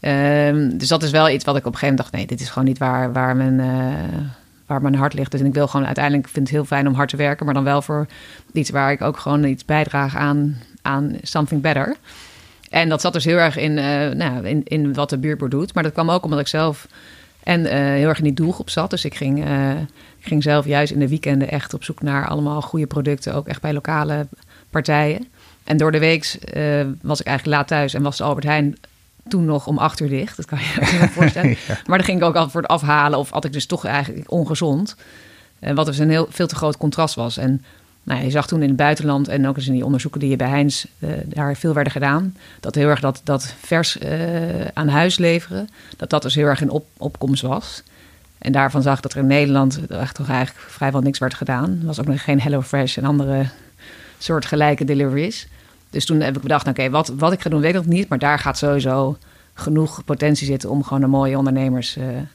[0.02, 2.40] Ehm, dus dat is wel iets wat ik op een gegeven moment dacht, nee, dit
[2.40, 3.60] is gewoon niet waar, waar mijn...
[3.60, 4.18] eh,
[4.66, 5.30] waar mijn hart ligt.
[5.30, 7.64] Dus ik wil gewoon uiteindelijk vind het heel fijn om hard te werken, maar dan
[7.64, 8.06] wel voor
[8.52, 11.96] iets waar ik ook gewoon iets bijdraag aan, aan something better.
[12.70, 15.74] En dat zat dus heel erg in, eh, nou, in, in wat de buurtboer doet.
[15.74, 16.86] Maar dat kwam ook omdat ik zelf
[17.42, 18.90] en eh, heel erg in die doelgroep zat.
[18.90, 19.38] Dus ik ging,
[20.18, 23.34] ik ging zelf juist in de weekenden echt op zoek naar allemaal goede producten.
[23.34, 24.26] Ook echt bij lokale
[24.70, 25.28] partijen.
[25.64, 26.38] En door de week
[27.02, 28.76] was ik eigenlijk laat thuis en was de Albert Heijn
[29.28, 30.36] toen nog om acht uur dicht.
[30.36, 30.64] Dat kan je
[31.00, 31.50] je voorstellen.
[31.68, 31.78] Ja.
[31.86, 33.18] Maar dan ging ik ook altijd voor het afhalen.
[33.18, 34.96] Of had ik dus toch eigenlijk ongezond.
[35.58, 37.36] Wat dus een heel, veel te groot contrast was.
[37.36, 37.64] En
[38.04, 40.30] nou, ja, je zag toen in het buitenland en ook eens in die onderzoeken die
[40.30, 44.66] je bij Heinz eh, daar veel werden gedaan, dat heel erg dat, dat vers eh,
[44.72, 47.82] aan huis leveren, dat dat dus heel erg in op, opkomst was.
[48.38, 51.78] En daarvan zag ik dat er in Nederland echt toch eigenlijk vrijwel niks werd gedaan.
[51.80, 53.46] Er was ook nog geen HelloFresh en andere
[54.18, 55.48] soortgelijke deliveries.
[55.92, 58.08] Dus toen heb ik bedacht, oké, wat, wat ik ga doen weet ik nog niet,
[58.08, 59.16] maar daar gaat sowieso
[59.54, 62.26] genoeg potentie zitten om gewoon een mooie ondernemersdroom.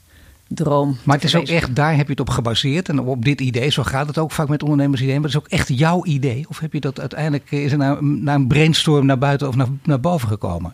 [0.47, 3.41] droom Maar het is ook echt, daar heb je het op gebaseerd en op dit
[3.41, 3.69] idee.
[3.69, 5.21] Zo gaat het ook vaak met ondernemersideeën.
[5.21, 6.45] Maar het is ook echt jouw idee.
[6.49, 9.67] Of heb je dat uiteindelijk, is er naar, naar een brainstorm naar buiten of naar,
[9.83, 10.73] naar boven gekomen?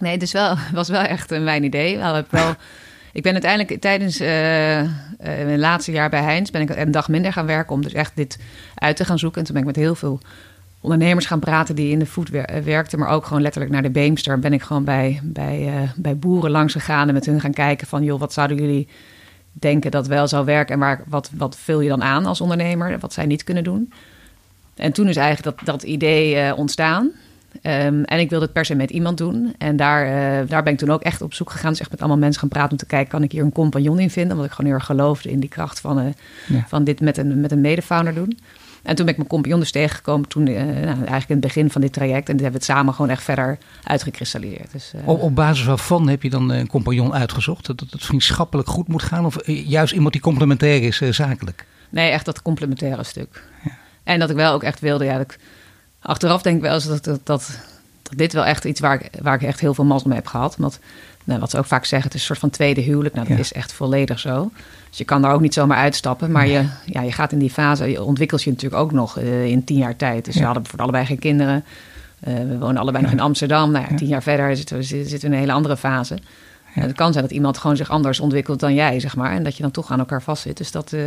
[0.00, 1.98] Nee, het is wel, was wel echt een mijn idee.
[1.98, 2.16] Wel,
[3.12, 6.50] ik ben uiteindelijk tijdens eh, eh, mijn laatste jaar bij Heinz...
[6.50, 8.38] ben ik een dag minder gaan werken om dus echt dit
[8.74, 9.40] uit te gaan zoeken.
[9.40, 10.20] En toen ben ik met heel veel
[10.80, 12.98] ondernemers gaan praten die in de food eh, werkten...
[12.98, 14.38] maar ook gewoon letterlijk naar de Beemster.
[14.38, 17.86] Ben ik gewoon bij, bij, eh, bij boeren langs gegaan en met hun gaan kijken
[17.86, 18.04] van...
[18.04, 18.88] joh, wat zouden jullie
[19.52, 20.74] denken dat wel zou werken...
[20.74, 23.92] en waar, wat, wat vul je dan aan als ondernemer, wat zij niet kunnen doen...
[24.76, 27.10] En toen is eigenlijk dat, dat idee eh, ontstaan.
[27.62, 29.54] Ehm, en ik wilde het per se met iemand doen.
[29.58, 30.06] En daar,
[30.46, 31.70] daar ben ik toen ook echt op zoek gegaan.
[31.70, 33.10] Dus echt met allemaal mensen gaan praten om te kijken...
[33.10, 34.32] kan ik hier een compagnon in vinden?
[34.32, 36.14] Omdat ik gewoon heel erg geloofde in die kracht van,
[36.46, 36.64] Ja.
[36.68, 38.38] van dit met een, met een medefounder doen.
[38.82, 40.28] En toen ben ik mijn compagnon dus tegengekomen...
[40.28, 42.28] toen eh, nou, eigenlijk in het begin van dit traject.
[42.28, 44.72] En dit hebben we het samen gewoon echt verder uitgekristalliseerd.
[44.72, 47.66] Dus, eh, Op, op basis waarvan heb je dan een compagnon uitgezocht?
[47.66, 49.26] Dat het vriendschappelijk goed moet gaan?
[49.26, 51.66] Of eh, juist iemand die complementair is zakelijk?
[51.90, 53.44] Nee, echt dat complementaire stuk.
[54.02, 55.38] En dat ik wel ook echt wilde, ja, dat ik,
[56.00, 57.58] achteraf denk ik wel eens dat, dat, dat,
[58.02, 60.26] dat dit wel echt iets waar ik, waar ik echt heel veel mazzel mee heb
[60.26, 60.56] gehad.
[60.56, 60.80] Want
[61.30, 63.14] nou, wat ze ook vaak zeggen, het is een soort van tweede huwelijk.
[63.14, 63.42] Nou, dat Ja.
[63.42, 64.50] is echt volledig zo.
[64.88, 66.30] Dus je kan daar ook niet zomaar uitstappen.
[66.30, 69.44] Maar je, ja, je gaat in die fase, je ontwikkelt je natuurlijk ook nog eh,
[69.44, 70.24] in tien jaar tijd.
[70.24, 70.46] Dus we Ja.
[70.46, 71.64] hadden voor allebei geen kinderen.
[72.20, 73.70] Eh, we wonen allebei nog in Amsterdam.
[73.70, 73.96] Nou ja, Ja.
[73.96, 76.18] tien jaar verder zitten we, zitten we in een hele andere fase.
[76.74, 79.32] En het kan zijn dat iemand gewoon zich anders ontwikkelt dan jij, zeg maar.
[79.32, 80.56] En dat je dan toch aan elkaar vastzit.
[80.56, 81.00] Dus dat eh,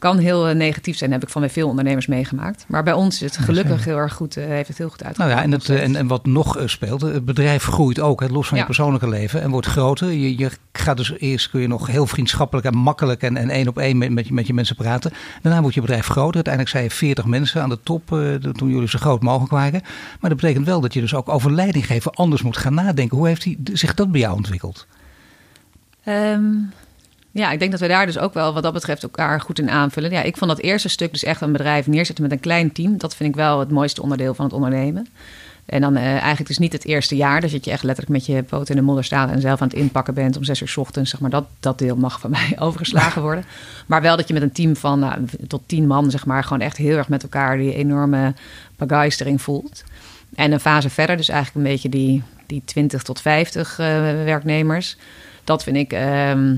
[0.00, 1.12] kan heel eh, negatief zijn.
[1.12, 2.64] heb ik van bij veel ondernemers meegemaakt.
[2.68, 5.08] Maar bij ons is het gelukkig heel erg goed, eh, heeft het heel goed Nou
[5.08, 5.38] uitgepakt.
[5.38, 8.48] ja, en, het, eh, en, en wat nog speelt, het bedrijf groeit ook, hè, los
[8.48, 10.12] van je persoonlijke leven, en wordt groter.
[10.12, 13.68] Je, je gaat dus eerst kun je nog heel vriendschappelijk en makkelijk en, en één
[13.68, 15.12] op één met, met, je, met je mensen praten.
[15.42, 16.34] Daarna wordt je bedrijf groter.
[16.34, 18.06] Uiteindelijk zijn je 40 mensen aan de top
[18.52, 19.80] toen jullie zo groot mogelijk waren.
[20.20, 23.16] Maar dat betekent wel dat je dus ook over leidinggeven anders moet gaan nadenken.
[23.16, 24.86] Hoe heeft die, zich dat bij jou ontwikkeld?
[26.04, 26.52] Ehm,
[27.32, 29.70] ja, ik denk dat we daar dus ook wel wat dat betreft elkaar goed in
[29.70, 30.10] aanvullen.
[30.10, 32.98] Ja, ik vond dat eerste stuk dus echt een bedrijf neerzetten met een klein team.
[32.98, 35.06] Dat vind ik wel het mooiste onderdeel van het ondernemen.
[35.66, 37.40] En dan eh, eigenlijk dus niet het eerste jaar.
[37.40, 39.76] Dat je echt letterlijk met je poot in de modder staat en zelf aan het
[39.76, 41.10] inpakken bent om zes uur ochtends.
[41.10, 43.44] Zeg maar, dat, dat deel mag van mij overgeslagen worden.
[43.86, 46.60] Maar wel dat je met een team van nou, tot tien man, zeg maar, gewoon
[46.60, 48.34] echt heel erg met elkaar die enorme
[48.76, 49.84] begeistering voelt.
[50.34, 53.86] En een fase verder, dus eigenlijk een beetje die, die 20 tot 50 eh,
[54.24, 54.96] werknemers.
[55.44, 55.92] Dat vind ik.
[55.92, 56.56] ehm,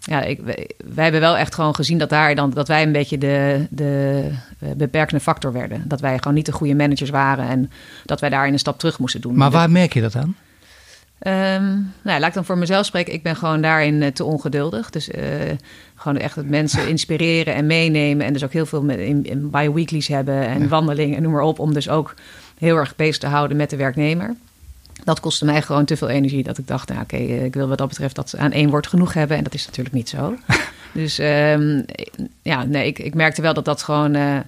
[0.00, 2.92] ja, ik, wij, wij hebben wel echt gewoon gezien dat, daar dan, dat wij een
[2.92, 4.24] beetje de, de
[4.58, 5.84] eh, beperkende factor werden.
[5.86, 7.70] Dat wij gewoon niet de goede managers waren en
[8.04, 9.36] dat wij daarin een stap terug moesten doen.
[9.36, 10.36] Maar waar merk je dat aan?
[11.18, 13.12] Ehm, nou, ja, laat ik dan voor mezelf spreken.
[13.12, 14.90] Ik ben gewoon daarin eh, te ongeduldig.
[14.90, 15.24] Dus eh,
[15.94, 18.26] gewoon echt het mensen inspireren en meenemen.
[18.26, 21.42] En dus ook heel veel met, in, in bi-weeklies hebben en wandelingen en noem maar
[21.42, 21.58] op.
[21.58, 22.14] Om dus ook
[22.58, 24.34] heel erg bezig te houden met de werknemer.
[25.04, 26.42] Dat kostte mij gewoon te veel energie.
[26.42, 28.70] Dat ik dacht, nou oké, eh, ik wil wat dat betreft dat ze aan één
[28.70, 29.36] woord genoeg hebben.
[29.36, 30.36] En dat is natuurlijk niet zo.
[30.92, 31.82] dus ehm,
[32.42, 34.14] ja, nee, ik, ik merkte wel dat dat gewoon...
[34.14, 34.38] eh,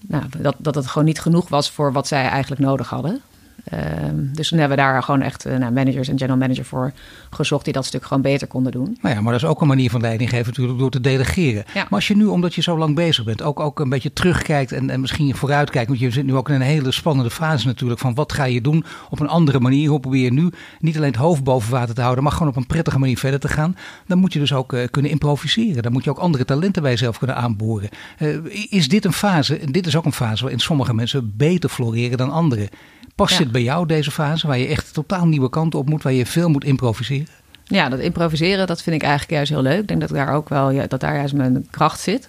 [0.00, 3.20] nou, dat, dat het gewoon niet genoeg was voor wat zij eigenlijk nodig hadden.
[3.66, 6.92] Ehm, dus toen hebben we daar gewoon echt uh, managers en general manager voor
[7.30, 8.98] gezocht die dat stuk gewoon beter konden doen.
[9.02, 11.64] Nou ja, maar dat is ook een manier van leiding geven natuurlijk door te delegeren.
[11.66, 11.80] Ja.
[11.82, 14.72] Maar als je nu, omdat je zo lang bezig bent, ook, ook een beetje terugkijkt
[14.72, 18.00] en, en misschien vooruitkijkt, want je zit nu ook in een hele spannende fase natuurlijk
[18.00, 20.50] van wat ga je doen op een andere manier, hoe probeer je nu
[20.80, 23.40] niet alleen het hoofd boven water te houden, maar gewoon op een prettige manier verder
[23.40, 23.76] te gaan.
[24.06, 25.82] Dan moet je dus ook uh, kunnen improviseren.
[25.82, 27.88] Dan moet je ook andere talenten bij jezelf kunnen aanboren.
[28.18, 28.36] Uh,
[28.70, 32.30] is dit een fase, dit is ook een fase waarin sommige mensen beter floreren dan
[32.30, 32.68] anderen.
[33.16, 36.12] Past dit bij jou, deze fase, waar je echt totaal nieuwe kanten op moet, waar
[36.12, 37.28] je veel moet improviseren?
[37.64, 39.80] Ja, dat improviseren, dat vind ik eigenlijk juist heel leuk.
[39.80, 42.28] Ik denk dat daar ook wel, ja, dat daar juist mijn kracht zit.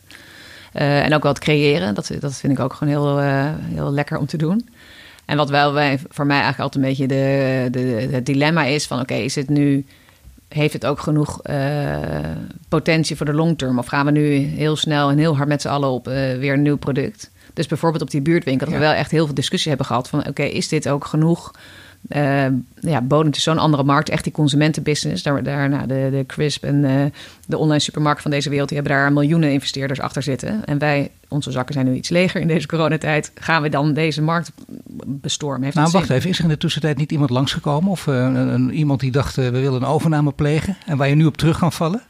[0.73, 3.91] Uh, en ook wel het creëren, dat, dat vind ik ook gewoon heel, uh, heel
[3.91, 4.69] lekker om te doen.
[5.25, 8.85] En wat wel wij, voor mij eigenlijk altijd een beetje de, de, het dilemma is
[8.85, 8.99] van...
[8.99, 9.85] oké, is het nu,
[10.47, 11.97] heeft het ook genoeg uh,
[12.69, 13.79] potentie voor de long term?
[13.79, 16.61] Of gaan we nu heel snel en heel hard met z'n allen op weer een
[16.61, 17.31] nieuw product?
[17.57, 20.27] Dus bijvoorbeeld op die buurtwinkel, dat we wel echt heel veel discussie hebben gehad van
[20.27, 21.51] oké, is dit ook genoeg?
[22.09, 22.45] Uh,
[22.79, 25.23] ja, bodem is zo'n andere markt, echt die consumentenbusiness.
[25.23, 27.05] Daar, daar nou, de, de Crisp en uh,
[27.45, 30.65] de online supermarkt van deze wereld, die hebben daar miljoenen investeerders achter zitten.
[30.65, 33.31] En wij, onze zakken zijn nu iets leger in deze coronatijd.
[33.35, 34.51] Gaan we dan deze markt
[35.05, 35.63] bestormen?
[35.63, 36.29] Heeft nou, wacht even.
[36.29, 37.91] Is er in de tussentijd niet iemand langsgekomen?
[37.91, 40.77] Of uh, een, iemand die dacht, we willen een overname plegen?
[40.85, 42.01] En waar je nu op terug kan vallen?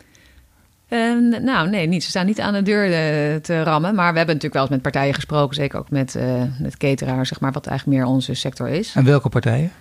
[0.90, 2.04] Uh, nou, nee, niet.
[2.04, 3.96] Ze staan niet aan de deur uh, te rammen.
[3.96, 5.56] Maar we hebben natuurlijk wel eens met partijen gesproken.
[5.56, 8.94] Zeker ook met, uh, met cateraar, zeg maar, wat eigenlijk meer onze sector is.
[8.96, 9.72] En welke partijen?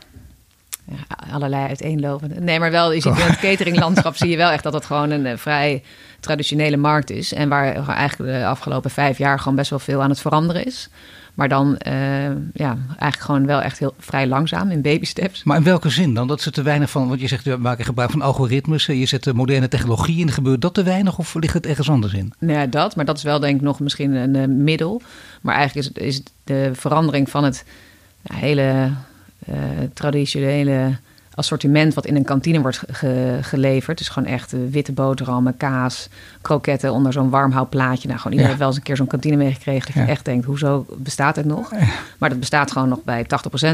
[0.84, 2.40] Ja, allerlei uiteenlopende.
[2.40, 5.38] Nee, maar wel, ziet in het cateringlandschap zie je wel echt dat het gewoon een
[5.38, 5.82] vrij
[6.20, 7.32] traditionele markt is.
[7.32, 10.88] En waar eigenlijk de afgelopen vijf jaar gewoon best wel veel aan het veranderen is.
[11.36, 11.92] Maar dan uh,
[12.52, 15.44] ja, eigenlijk gewoon wel echt heel vrij langzaam in baby steps.
[15.44, 16.26] Maar in welke zin dan?
[16.26, 19.32] Dat ze te weinig van, want je zegt we maken gebruik van algoritmes, je zet
[19.32, 20.30] moderne technologie in.
[20.30, 22.32] Gebeurt dat te weinig of ligt het ergens anders in?
[22.38, 22.96] Ja, dat.
[22.96, 25.02] Maar dat is wel denk ik nog misschien een middel.
[25.40, 27.64] Maar eigenlijk is, het, is de verandering van het
[28.22, 28.90] ja, hele
[29.48, 29.56] uh,
[29.94, 30.98] traditionele
[31.36, 33.98] assortiment wat in een kantine wordt ge geleverd.
[33.98, 36.08] Dus gewoon echt witte boterhammen, kaas,
[36.42, 38.08] kroketten onder zo'n warmhoudplaatje.
[38.08, 38.46] Nou, gewoon iedereen ja.
[38.46, 39.86] heeft wel eens een keer zo'n kantine meegekregen.
[39.86, 40.02] Dat ja.
[40.02, 41.70] je echt denkt, hoezo bestaat het nog?
[41.70, 41.86] Ja.
[42.18, 43.26] Maar dat bestaat gewoon nog bij 80%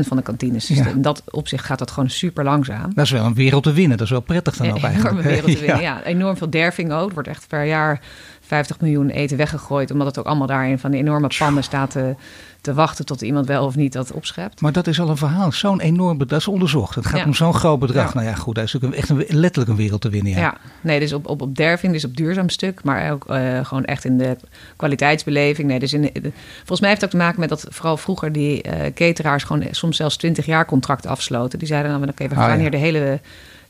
[0.06, 0.66] van de kantines.
[0.66, 2.94] Dus in dat opzicht gaat dat gewoon super langzaam.
[2.94, 3.96] Dat is wel een wereld te winnen.
[3.96, 5.16] Dat is wel prettig dan ook eigenlijk.
[5.16, 6.02] Een wereld te winnen, ja.
[6.04, 7.12] Enorm veel derving ook.
[7.12, 8.00] Wordt echt per jaar
[8.40, 9.90] 50 miljoen eten weggegooid.
[9.90, 12.14] Omdat het ook allemaal daarin van de enorme pannen staat te,
[12.62, 14.60] te wachten tot iemand wel of niet dat opschept.
[14.60, 15.52] Maar dat is al een verhaal.
[15.52, 16.30] Zo'n enorm bedrag.
[16.30, 16.94] Dat is onderzocht.
[16.94, 17.24] Het gaat ja.
[17.24, 18.06] om zo'n groot bedrag.
[18.06, 18.14] Ja.
[18.14, 18.54] Nou ja, goed.
[18.54, 20.32] Dat is natuurlijk echt een, letterlijk een wereld te winnen.
[20.32, 20.56] Ja, ja.
[20.80, 22.84] nee, dus op, op, op derving, dus op duurzaam stuk.
[22.84, 24.36] Maar ook uh, gewoon echt in de
[24.76, 25.68] kwaliteitsbeleving.
[25.68, 28.32] Nee, dus in de, volgens mij heeft het ook te maken met dat vooral vroeger
[28.32, 31.58] die uh, cateraars gewoon soms zelfs 20 jaar contract afsloten.
[31.58, 33.20] Die zeiden dan, oké, we gaan oh, hier de hele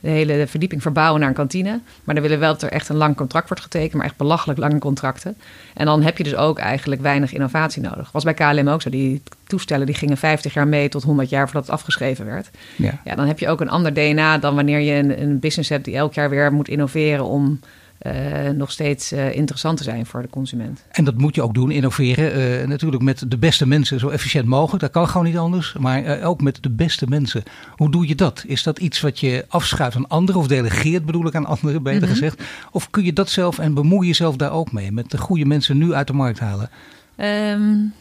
[0.02, 1.80] de hele verdieping verbouwen naar een kantine.
[2.04, 4.16] Maar dan willen we wel dat er echt een lang contract wordt getekend, maar echt
[4.16, 5.36] belachelijk lange contracten.
[5.74, 8.12] En dan heb je dus ook eigenlijk weinig innovatie nodig.
[8.12, 8.90] Was bij KLM ook zo.
[8.90, 12.50] Die toestellen die gingen 50 jaar mee tot 100 jaar voordat het afgeschreven werd.
[12.76, 13.00] Ja.
[13.04, 15.84] ja dan heb je ook een ander DNA dan wanneer je een, een business hebt
[15.84, 17.60] die elk jaar weer moet innoveren om
[18.06, 20.84] uh, nog steeds uh, interessant te zijn voor de consument.
[20.90, 22.60] En dat moet je ook doen, innoveren.
[22.60, 24.82] Uh, natuurlijk met de beste mensen zo efficiënt mogelijk.
[24.82, 25.74] Dat kan gewoon niet anders.
[25.78, 27.42] Maar ook met de beste mensen.
[27.76, 28.44] Hoe doe je dat?
[28.46, 32.00] Is dat iets wat je afschuift aan anderen of delegeert bedoel ik aan anderen, beter
[32.00, 32.14] mm -hmm.
[32.14, 32.42] gezegd?
[32.70, 34.92] Of kun je dat zelf en bemoei jezelf daar ook mee?
[34.92, 36.70] Met de goede mensen nu uit de markt halen?
[37.16, 37.92] Um,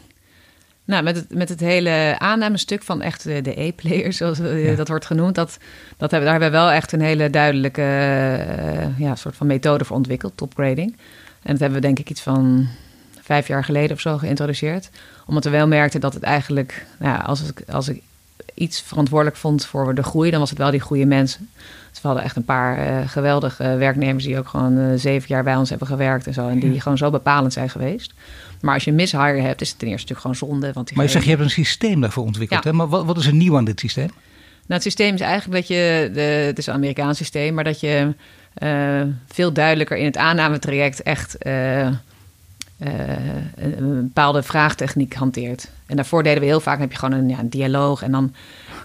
[0.92, 4.76] nou, met het, met het hele aannamestuk van echt de E-players, zoals ja.
[4.76, 5.58] dat wordt genoemd, dat,
[5.98, 9.86] dat hebben, daar hebben we wel echt een hele duidelijke uh, ja, soort van methode
[9.86, 10.98] voor ontwikkeld, topgrading.
[11.42, 12.68] En dat hebben we denk ik iets van
[13.22, 14.90] vijf jaar geleden of zo geïntroduceerd.
[15.26, 18.02] Omdat we wel merkten dat het eigenlijk, nou als, ik, als ik
[18.54, 21.50] iets verantwoordelijk vond voor de groei, dan was het wel die goede mensen.
[21.92, 25.44] Dus we hadden echt een paar uh, geweldige werknemers die ook gewoon uh, zeven jaar
[25.44, 26.48] bij ons hebben gewerkt en zo.
[26.48, 26.80] En die ja.
[26.80, 28.14] gewoon zo bepalend zijn geweest.
[28.62, 30.74] Maar als je een mishire hebt, is het ten eerste natuurlijk gewoon zonde.
[30.74, 32.64] Want maar je zegt, je hebt een systeem daarvoor ontwikkeld.
[32.64, 32.70] Ja.
[32.70, 32.76] Hè?
[32.76, 34.10] Maar wat, wat is er nieuw aan dit systeem?
[34.72, 37.80] Nou, het systeem is eigenlijk dat je, de, het is een Amerikaans systeem, maar dat
[37.80, 38.14] je
[38.64, 41.94] uh, veel duidelijker in het aannametraject echt uh, uh,
[43.56, 45.70] een bepaalde vraagtechniek hanteert.
[45.86, 48.34] En daarvoor deden we heel vaak, heb je gewoon een, ja, een dialoog en dan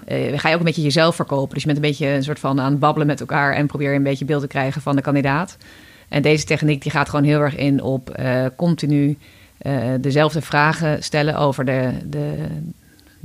[0.09, 1.55] ga je ook een beetje jezelf verkopen.
[1.55, 3.91] Dus je bent een beetje een soort van aan het babbelen met elkaar en probeer
[3.91, 5.57] je een beetje beeld te krijgen van de kandidaat.
[6.09, 8.21] En deze techniek die gaat gewoon heel erg in op
[8.57, 9.19] continu
[9.63, 11.91] uh, dezelfde vragen stellen over de.
[12.05, 12.35] de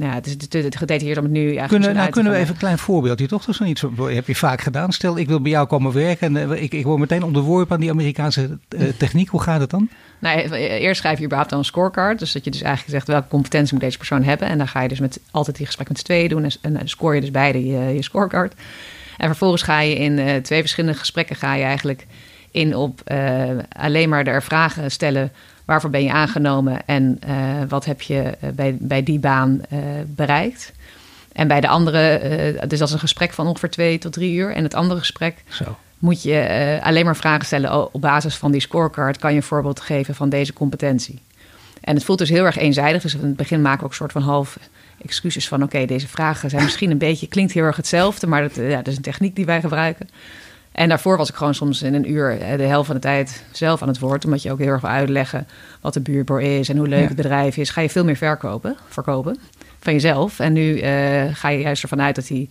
[0.02, 2.78] nou het is gedetailleerd om het nu eigenlijk Kunnen, nou, kunnen we even een klein
[2.78, 3.46] voorbeeldje, toch?
[3.46, 4.92] Dat is niet zo, heb je vaak gedaan.
[4.92, 7.82] Stel, ik wil bij jou komen werken en uh, ik, ik word meteen onderworpen aan
[7.82, 9.30] die Amerikaanse uh, techniek.
[9.30, 9.90] Hoe gaat het dan?
[10.20, 12.20] Nou, eerst schrijf je überhaupt dan een scorecard.
[12.20, 14.48] Dus dat je dus eigenlijk zegt welke competentie moet deze persoon hebben.
[14.48, 16.44] En dan ga je dus met, altijd die gesprek met z'n tweeën doen.
[16.44, 18.54] En, en dan score je dus beide je, je scorecard.
[19.18, 22.06] En vervolgens ga je in uh, twee verschillende gesprekken ga je eigenlijk
[22.52, 23.02] in op
[23.70, 25.32] alleen maar er vragen stellen
[25.66, 27.34] waarvoor ben je aangenomen en uh,
[27.68, 30.72] wat heb je bij, bij die baan uh, bereikt.
[31.32, 32.22] En bij de andere,
[32.54, 34.52] uh, dus dat is een gesprek van ongeveer twee tot drie uur.
[34.52, 35.78] En het andere gesprek Zo.
[36.00, 39.18] moet je alleen maar vragen stellen op basis van die scorecard.
[39.18, 41.22] Kan je een voorbeeld geven van deze competentie?
[41.82, 43.02] En het voelt dus heel erg eenzijdig.
[43.02, 44.58] Dus in het begin maken we ook een soort van half
[45.04, 45.64] excuses van...
[45.64, 47.28] oké, deze vragen zijn misschien een beetje...
[47.28, 50.10] klinkt heel erg hetzelfde, maar dat, ja, dat is een techniek die wij gebruiken.
[50.72, 53.82] En daarvoor was ik gewoon soms in een uur de helft van de tijd zelf
[53.82, 54.26] aan het woord.
[54.26, 55.48] Omdat je ook heel erg wil uitleggen
[55.82, 57.08] wat de buurtboer is en hoe leuk ja.
[57.08, 57.70] het bedrijf is.
[57.70, 59.38] Ga je veel meer verkopen, verkopen
[59.80, 60.40] van jezelf.
[60.40, 62.50] En nu uh, ga je juist ervan uit dat die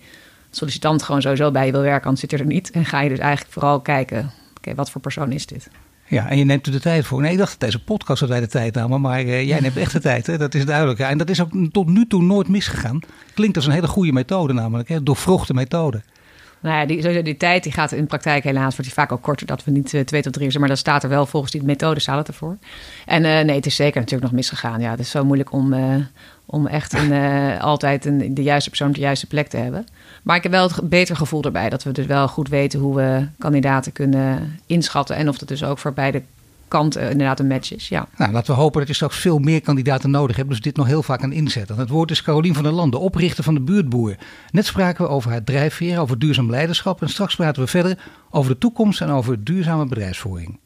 [0.51, 2.71] sollicitant gewoon sowieso bij je wil werken, anders zit er niet.
[2.71, 5.69] En ga je dus eigenlijk vooral kijken, oké, okay, wat voor persoon is dit?
[6.07, 7.21] Ja, en je neemt er de tijd voor.
[7.21, 9.77] Nee, ik dacht dat deze podcast dat wij de tijd namen, maar uh, jij neemt
[9.77, 10.39] echt de tijd, hè?
[10.39, 10.99] dat is duidelijk.
[10.99, 13.01] Ja, en dat is ook tot nu toe nooit misgegaan.
[13.35, 15.03] Klinkt als een hele goede methode namelijk, hè?
[15.03, 16.03] doorvrochte methode.
[16.61, 19.23] Nou ja, die, die tijd die gaat in de praktijk helaas wordt die vaak ook
[19.23, 19.47] korter.
[19.47, 21.63] Dat we niet uh, twee tot drie uur, maar dat staat er wel volgens die
[21.63, 22.57] methode staat het ervoor.
[23.07, 24.81] En uh, nee, het is zeker natuurlijk nog misgegaan.
[24.81, 25.95] Ja, het is zo moeilijk om, uh,
[26.47, 27.13] om echt een,
[27.61, 29.87] altijd een, de juiste persoon op de juiste plek te hebben.
[30.23, 31.71] Maar ik heb wel het beter gevoel erbij.
[31.71, 35.17] Dat we dus wel goed weten hoe we kandidaten kunnen inschatten.
[35.17, 36.23] En of dat dus ook voor beide
[36.71, 37.89] kanten inderdaad een match is.
[37.89, 38.09] Ja.
[38.17, 40.49] Nou, laten we hopen dat je straks veel meer kandidaten nodig hebt.
[40.49, 41.77] Dus dit nog heel vaak aan inzetten.
[41.77, 44.17] Het woord is Carolien van der Landen, oprichter van de Buurtboer.
[44.51, 47.03] Net spraken we over haar drijfveer, over duurzaam leiderschap.
[47.03, 47.99] En straks praten we verder
[48.31, 50.59] over de toekomst en over duurzame bedrijfsvoering.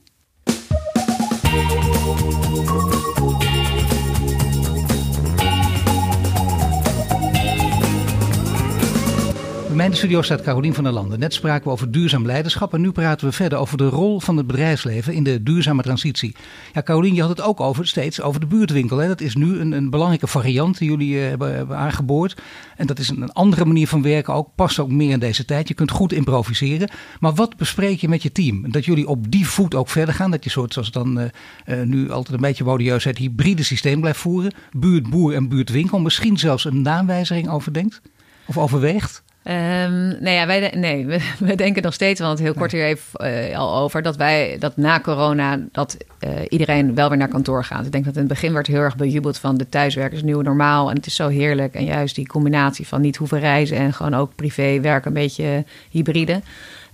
[9.83, 11.19] In de studio staat Carolien van der Landen.
[11.19, 14.37] Net spraken we over duurzaam leiderschap en nu praten we verder over de rol van
[14.37, 16.37] het bedrijfsleven in de duurzame transitie.
[16.73, 18.97] Ja, Carolien, je had het ook over, steeds over de buurtwinkel.
[18.97, 22.41] Dat is nu een, een belangrijke variant die jullie uh, hebben, aangeboord.
[22.77, 25.69] En dat is een, andere manier van werken ook, past ook meer in deze tijd.
[25.69, 26.91] Je kunt goed improviseren.
[27.21, 28.71] Maar wat bespreek je met je team?
[28.71, 30.31] Dat jullie op die voet ook verder gaan?
[30.31, 31.25] Dat je soort, zoals dan uh,
[31.67, 34.53] uh, nu altijd een beetje modieus het hybride systeem blijft voeren?
[34.77, 35.99] Buurt, boer en buurtwinkel.
[35.99, 38.01] Misschien zelfs een naamwijziging overdenkt?
[38.47, 39.23] Of overweegt?
[39.49, 43.27] Um, nee, ja, wij, nee we, we, denken nog steeds, want heel kort hier even
[43.51, 47.65] uh, al over, dat wij dat na corona dat uh, iedereen wel weer naar kantoor
[47.65, 47.87] gaat.
[47.87, 50.91] Ik denk dat in het begin werd heel erg bejubeld van de thuiswerkers nieuw normaal
[50.91, 51.75] en het is zo heerlijk.
[51.75, 55.65] En juist die combinatie van niet hoeven reizen en gewoon ook privé werken, een beetje
[55.91, 56.41] hybride.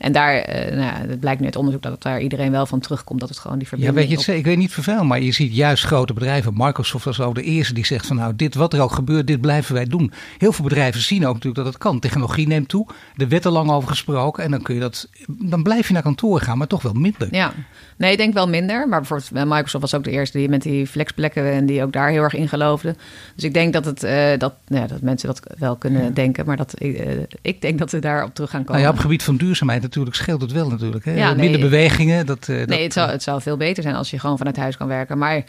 [0.00, 2.80] En daar, uh, nou, het blijkt nu uit onderzoek dat het daar iedereen wel van
[2.80, 3.20] terugkomt.
[3.20, 3.98] Dat het gewoon die verbinding...
[3.98, 6.52] Ja, weet je het, ik weet niet vervel, maar je ziet juist grote bedrijven.
[6.56, 9.40] Microsoft was ook de eerste die zegt van nou, dit wat er ook gebeurt, dit
[9.40, 10.12] blijven wij doen.
[10.38, 12.00] Heel veel bedrijven zien ook natuurlijk dat het kan.
[12.00, 12.86] Technologie neemt toe.
[13.16, 14.44] Er werd er lang over gesproken.
[14.44, 17.28] En dan kun je dat, dan blijf je naar kantoor gaan, maar toch wel minder.
[17.30, 17.52] Ja,
[17.96, 18.88] nee, ik denk wel minder.
[18.88, 22.10] Maar bijvoorbeeld Microsoft was ook de eerste die met die flexplekken en die ook daar
[22.10, 22.96] heel erg in geloofde.
[23.34, 26.10] Dus ik denk dat, het, uh, dat, nou ja, dat mensen dat wel kunnen ja.
[26.10, 26.46] denken.
[26.46, 28.80] Maar dat, uh, ik denk dat we daarop terug gaan komen.
[28.80, 31.04] Nou ja, op het gebied van duurzaamheid natuurlijk scheelt het wel natuurlijk.
[31.04, 31.12] Hè?
[31.12, 32.26] Ja, nee, Minder bewegingen.
[32.26, 34.76] Dat, uh, nee, het, zou, het zou veel beter zijn als je gewoon vanuit huis
[34.76, 35.18] kan werken.
[35.18, 35.44] Maar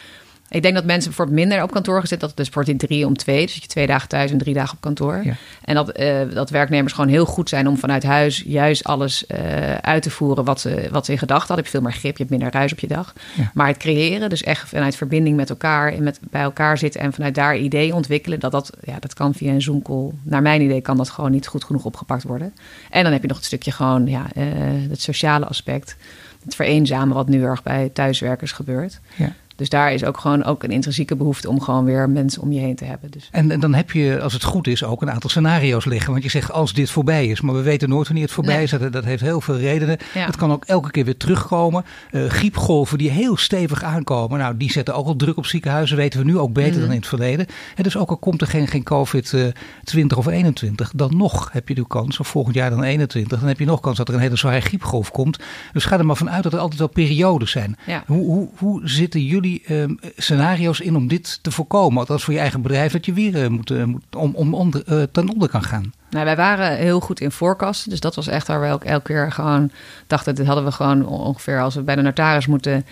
[0.52, 2.20] ik denk dat mensen bijvoorbeeld minder op kantoor gezet.
[2.20, 3.46] Dat het dus wordt in drie om twee.
[3.46, 5.22] Dus je twee dagen thuis en drie dagen op kantoor.
[5.24, 5.34] Ja.
[5.64, 9.74] En dat, uh, dat werknemers gewoon heel goed zijn om vanuit huis juist alles uh,
[9.74, 11.66] uit te voeren wat ze, wat ze in gedachten hadden.
[11.66, 13.14] Heb je veel meer grip, je hebt minder ruis op je dag.
[13.38, 13.52] Ja.
[13.54, 17.14] Maar het creëren, dus echt vanuit verbinding met elkaar en met, bij elkaar zitten en
[17.14, 18.40] vanuit daar ideeën ontwikkelen.
[18.40, 20.12] Dat, dat, ja, dat kan via een Zoom-call.
[20.24, 22.54] Naar mijn idee kan dat gewoon niet goed genoeg opgepakt worden.
[22.90, 24.44] En dan heb je nog het stukje gewoon ja, uh,
[24.90, 25.96] het sociale aspect.
[26.44, 29.00] Het vereenzamen wat nu erg bij thuiswerkers gebeurt.
[29.16, 29.34] Ja.
[29.56, 32.60] Dus daar is ook gewoon ook een intrinsieke behoefte om gewoon weer mensen om je
[32.60, 33.12] heen te hebben.
[33.12, 33.28] Dus.
[33.32, 36.12] En, en, dan heb je, als het goed is, ook een aantal scenario's liggen.
[36.12, 38.64] Want je zegt als dit voorbij is, maar we weten nooit wanneer het voorbij Nee.
[38.64, 38.70] is.
[38.72, 39.98] Dat, dat heeft heel veel redenen.
[40.14, 40.26] Ja.
[40.26, 41.86] Het kan ook elke keer weer terugkomen.
[42.12, 45.98] Uh, griepgolven die heel stevig aankomen, nou die zetten ook al druk op ziekenhuizen.
[45.98, 46.80] Weten we nu ook beter Mhm.
[46.82, 47.46] dan in het verleden.
[47.76, 49.44] En dus ook al komt er geen, geen COVID eh,
[49.84, 53.48] 20 of 21, dan nog heb je de kans, of volgend jaar dan 21, dan
[53.48, 55.40] heb je nog kans dat er een hele zware griepgolf komt.
[55.74, 57.76] Dus ga er maar vanuit dat er altijd wel periodes zijn.
[57.86, 58.04] Ja.
[58.08, 62.00] Hoe, hoe, hoe zitten jullie ehm, scenario's in om dit te voorkomen?
[62.00, 65.04] Althans voor je eigen bedrijf, dat je weer moet, eh, moet, om, om onder, eh,
[65.12, 65.94] ten onder kan gaan.
[66.10, 67.90] Nou, wij waren heel goed in voorkasten.
[67.90, 69.72] Dus dat was echt waar we ook elke keer gewoon
[70.08, 70.36] dachten...
[70.36, 72.86] dit hadden we gewoon ongeveer als we bij de notaris moeten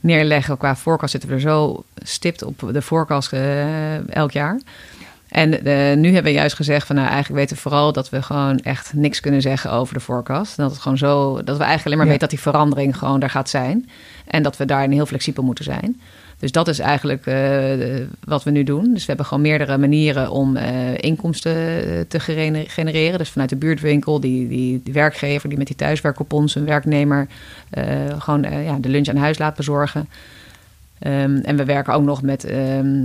[0.00, 0.56] neerleggen...
[0.56, 4.60] qua voorkast zitten we er zo stipt op de voorkast eh, elk jaar.
[5.30, 8.22] En eh, nu hebben we juist gezegd van nou eigenlijk weten we vooral dat we
[8.22, 10.56] gewoon echt niks kunnen zeggen over de voorkast.
[10.56, 12.12] Dat het gewoon zo dat we eigenlijk alleen maar Ja.
[12.12, 13.88] weten dat die verandering gewoon daar gaat zijn.
[14.26, 16.00] En dat we daarin heel flexibel moeten zijn.
[16.38, 17.36] Dus dat is eigenlijk eh,
[18.24, 18.84] wat we nu doen.
[18.92, 21.52] Dus we hebben gewoon meerdere manieren om eh, inkomsten
[22.08, 22.20] te
[22.66, 23.18] genereren.
[23.18, 27.26] Dus vanuit de buurtwinkel, die, die, die werkgever die met die thuiswerkcoupons een werknemer
[28.18, 30.08] gewoon ja, de lunch aan huis laat bezorgen.
[30.98, 32.98] Ehm, en we werken ook nog met ehm,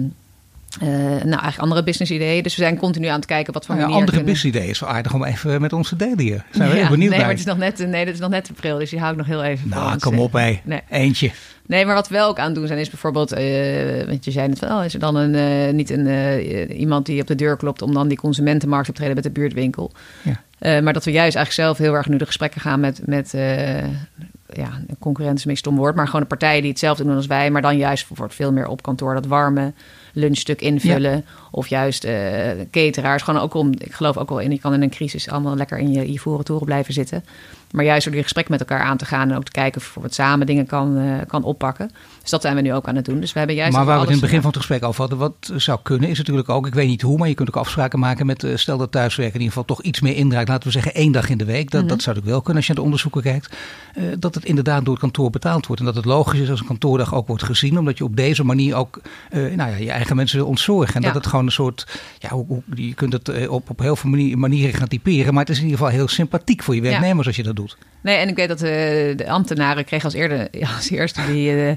[0.82, 2.44] Uh, nou, eigenlijk andere business ideeën.
[2.44, 4.80] Dus we zijn continu aan het kijken wat voor nou ja, Andere business ideeën is
[4.80, 6.46] wel aardig om even met ons te delen hier.
[6.52, 8.50] Zijn we ja, benieuwd nee, maar het is nog net, nee, dat is nog net
[8.50, 10.62] april, dus die hou ik nog heel even Nou, kom op hé.
[10.64, 10.82] Nee.
[10.90, 11.32] Eentje.
[11.68, 13.38] Nee, maar wat we wel ook aan doen zijn is bijvoorbeeld...
[13.38, 17.06] Uh, want je zei net van, oh, is er dan een, uh, niet een, iemand
[17.06, 17.82] die op de deur klopt...
[17.82, 19.92] om dan die consumentenmarkt op te treden met de buurtwinkel.
[20.22, 20.82] Ja.
[20.82, 23.02] maar dat we juist eigenlijk zelf heel erg nu de gesprekken gaan met...
[23.06, 23.32] met
[24.54, 25.96] ja, concurrentie is een stom woord...
[25.96, 27.52] maar gewoon de partijen die hetzelfde doen als wij...
[27.52, 29.74] maar dan juist voor veel meer op kantoor dat warme
[30.16, 31.24] Lunchstück invullen.
[31.26, 31.45] Ja.
[31.56, 32.12] Of juist uh,
[32.72, 33.24] cateraars.
[33.24, 35.78] Gewoon ook om, ik geloof ook wel in, je kan in een crisis allemaal lekker
[35.78, 37.24] in je ivoren toren blijven zitten.
[37.72, 39.98] Maar juist door die gesprek met elkaar aan te gaan en ook te kijken of
[40.02, 41.92] we samen dingen kan, uh, kan oppakken.
[42.22, 43.20] Dus dat zijn we nu ook aan het doen.
[43.20, 45.00] Dus we hebben juist maar waar we het in het begin van het gesprek over
[45.00, 47.56] hadden, wat zou kunnen, is natuurlijk ook, ik weet niet hoe, maar je kunt ook
[47.56, 50.68] afspraken maken met, uh, stel dat thuiswerken in ieder geval toch iets meer indraait, laten
[50.68, 51.72] we zeggen één dag in de week.
[51.72, 53.56] Dat, mm dat zou natuurlijk wel kunnen als je naar de onderzoeken kijkt.
[53.98, 55.82] Uh, dat het inderdaad door het kantoor betaald wordt.
[55.82, 58.44] En dat het logisch is als een kantoordag ook wordt gezien, omdat je op deze
[58.44, 59.02] manier ook
[59.32, 60.96] nou ja, je eigen mensen wil ontzorgen.
[60.96, 64.10] En dat het gewoon een soort, ja, hoe, je kunt het op, op heel veel
[64.36, 67.36] manieren gaan typeren, maar het is in ieder geval heel sympathiek voor je werknemers als
[67.36, 67.78] je dat doet.
[68.02, 71.72] Nee, en ik weet dat de, de ambtenaren kregen als, eerder, als eerste die, uh,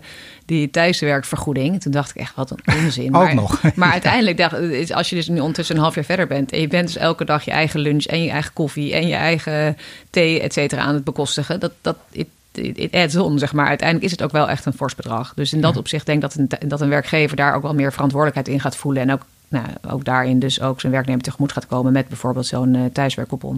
[0.47, 1.81] die thuiswerkvergoeding.
[1.81, 3.15] Toen dacht ik echt, wat een onzin.
[3.17, 3.63] Ook maar, nog.
[3.75, 6.53] maar uiteindelijk, dacht, als je dus nu ondertussen een half jaar verder bent...
[6.53, 8.95] en je bent dus elke dag je eigen lunch en je eigen koffie...
[8.95, 9.77] en je eigen
[10.11, 11.61] thee, et cetera, aan het bekostigen...
[11.61, 11.97] dat, dat
[12.63, 13.67] it adds on, zeg maar.
[13.67, 15.33] Uiteindelijk is het ook wel echt een fors bedrag.
[15.35, 17.93] Dus in dat opzicht denk ik dat een, dat een werkgever daar ook wel meer
[17.93, 19.03] verantwoordelijkheid in gaat voelen.
[19.03, 22.75] En ook nou, ook daarin dus ook zijn werknemer tegemoet gaat komen met bijvoorbeeld zo'n
[22.75, 22.85] uh,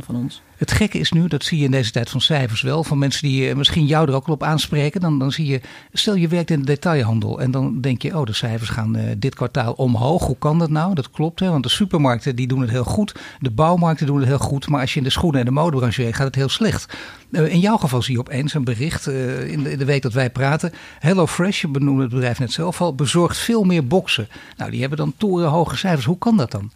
[0.01, 0.43] van ons.
[0.57, 3.28] Het gekke is nu, dat zie je in deze tijd van cijfers wel, van mensen
[3.28, 5.01] die uh, misschien jou er ook al op aanspreken.
[5.01, 5.61] Dan, dan zie je,
[5.93, 9.03] stel je werkt in de detailhandel en dan denk je, oh de cijfers gaan uh,
[9.16, 10.26] dit kwartaal omhoog.
[10.26, 10.95] Hoe kan dat nou?
[10.95, 11.51] Dat klopt, hè?
[11.51, 13.14] want de supermarkten die doen het heel goed.
[13.38, 16.03] De bouwmarkten doen het heel goed, maar als je in de schoenen en de modebranche
[16.03, 16.95] werkt, gaat het heel slecht.
[17.30, 20.30] in jouw geval zie je opeens een bericht in de, in, de, week dat wij
[20.30, 20.72] praten.
[20.99, 24.28] HelloFresh, je benoemde het bedrijf net zelf al, bezorgt veel meer boxen.
[24.57, 26.05] Nou, die hebben dan torenhoge cijfers.
[26.05, 26.70] Hoe kan dat dan?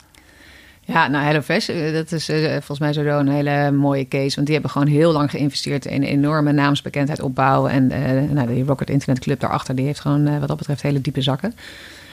[0.87, 4.35] Ja, nou HelloFresh, eh, dat is uh, volgens mij zo een hele mooie case.
[4.35, 7.71] Want die hebben gewoon heel lang geïnvesteerd in enorme naamsbekendheid opbouwen.
[7.71, 11.01] En uh, nou, die Rocket Internet Club daarachter, die heeft gewoon wat dat betreft hele
[11.01, 11.55] diepe zakken.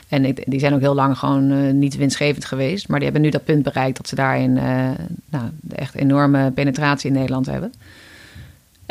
[0.07, 2.87] En die zijn ook heel lang gewoon niet winstgevend geweest.
[2.87, 4.53] Maar die hebben nu dat punt bereikt dat ze daarin
[5.29, 7.73] nou, echt enorme penetratie in Nederland hebben.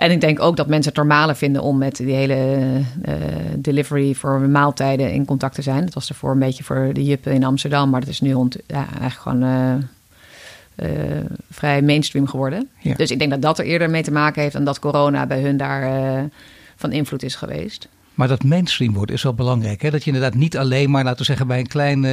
[0.00, 2.60] En ik denk ook dat mensen het normaler vinden om met die hele
[3.08, 3.14] uh,
[3.56, 5.84] delivery voor maaltijden in contact te zijn.
[5.84, 8.56] Dat was ervoor een beetje voor de juppen in Amsterdam, maar dat is nu rond,
[8.66, 11.20] ja, eigenlijk gewoon uh,
[11.50, 12.68] vrij mainstream geworden.
[12.96, 15.40] Dus ik denk dat dat er eerder mee te maken heeft dan dat corona bij
[15.40, 16.28] hun daar
[16.76, 17.88] van invloed is geweest.
[18.14, 19.82] Maar dat mainstream wordt is wel belangrijk.
[19.82, 19.90] Hè?
[19.90, 22.04] Dat je inderdaad niet alleen maar, laten we zeggen, bij een klein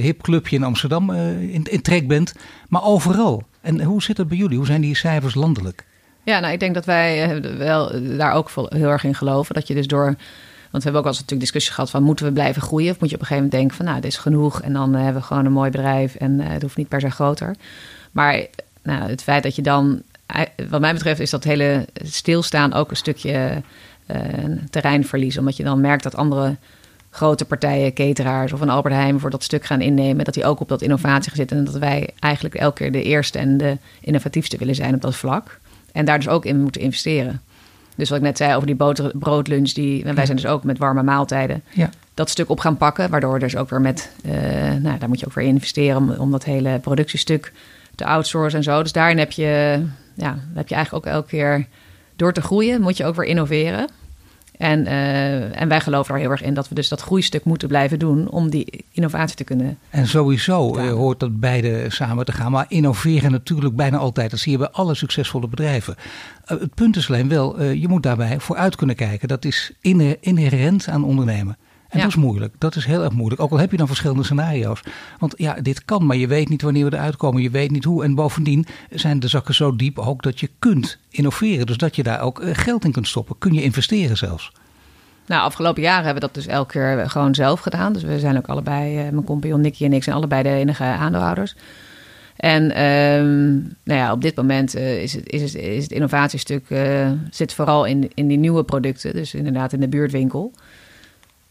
[0.00, 2.34] hip clubje in Amsterdam in, in trek bent,
[2.68, 3.42] maar overal.
[3.60, 4.56] En hoe zit het bij jullie?
[4.56, 5.84] Hoe zijn die cijfers landelijk?
[6.26, 9.54] Ja, nou, ik denk dat wij eh, wel daar ook heel erg in geloven.
[9.54, 10.04] Dat je dus door.
[10.04, 10.16] Want
[10.70, 12.90] we hebben ook al eens natuurlijk discussie gehad van moeten we blijven groeien?
[12.90, 14.60] Of moet je op een gegeven moment denken van nou, dit is genoeg.
[14.60, 17.10] En dan hebben we gewoon een mooi bedrijf en uh, het hoeft niet per se
[17.10, 17.54] groter.
[18.12, 18.46] Maar
[18.82, 20.02] nou, het feit dat je dan,
[20.68, 23.62] wat mij betreft, is dat hele stilstaan ook een stukje
[24.06, 24.16] uh,
[24.70, 25.38] terreinverlies.
[25.38, 26.56] Omdat je dan merkt dat andere
[27.10, 30.24] grote partijen, cateraars of een Albert Heijn voor dat stuk gaan innemen.
[30.24, 31.56] Dat die ook op dat innovatie zitten.
[31.56, 35.16] En dat wij eigenlijk elke keer de eerste en de innovatiefste willen zijn op dat
[35.16, 35.58] vlak.
[35.96, 37.40] En daar dus ook in moeten investeren.
[37.94, 40.78] Dus wat ik net zei over die boter, broodlunch, die, wij zijn dus ook met
[40.78, 41.62] warme maaltijden.
[41.72, 41.90] Ja.
[42.14, 44.32] Dat stuk op gaan pakken, waardoor dus ook weer met, uh,
[44.80, 47.52] nou, daar moet je ook weer investeren om, om dat hele productiestuk
[47.94, 48.82] te outsourcen en zo.
[48.82, 49.82] Dus daarin heb je,
[50.14, 51.66] ja, heb je eigenlijk ook elke keer
[52.16, 53.88] door te groeien, moet je ook weer innoveren.
[54.58, 57.68] En, uh, en wij geloven er heel erg in dat we dus dat groeistuk moeten
[57.68, 59.78] blijven doen om die innovatie te kunnen.
[59.90, 62.52] En sowieso uh, hoort dat beide samen te gaan.
[62.52, 64.30] Maar innoveren natuurlijk bijna altijd.
[64.30, 65.94] Dat zie je bij alle succesvolle bedrijven.
[66.52, 69.28] Uh, het punt is alleen wel, je moet daarbij vooruit kunnen kijken.
[69.28, 69.72] Dat is
[70.20, 71.56] inherent aan ondernemen.
[71.88, 72.54] En dat is moeilijk.
[72.58, 73.40] Dat is heel erg moeilijk.
[73.40, 74.80] Ook al heb je dan verschillende scenario's.
[75.18, 77.42] Want ja, dit kan, maar je weet niet wanneer we eruit komen.
[77.42, 78.04] Je weet niet hoe.
[78.04, 81.66] En bovendien zijn de zakken zo diep ook dat je kunt innoveren.
[81.66, 83.38] Dus dat je daar ook eh, geld in kunt stoppen.
[83.38, 84.52] Kun je investeren zelfs.
[85.26, 87.92] Nou, afgelopen jaren hebben we dat dus elke keer gewoon zelf gedaan.
[87.92, 90.84] Dus we zijn ook allebei, uh, mijn compagnon Nicky en ik zijn allebei de enige
[90.84, 91.54] aandeelhouders.
[92.36, 96.70] En um, nou ja, op dit moment uh, is, het, is, het, is het innovatiestuk
[96.70, 99.12] uh, zit vooral in, in die nieuwe producten.
[99.12, 100.52] Dus inderdaad in de buurtwinkel.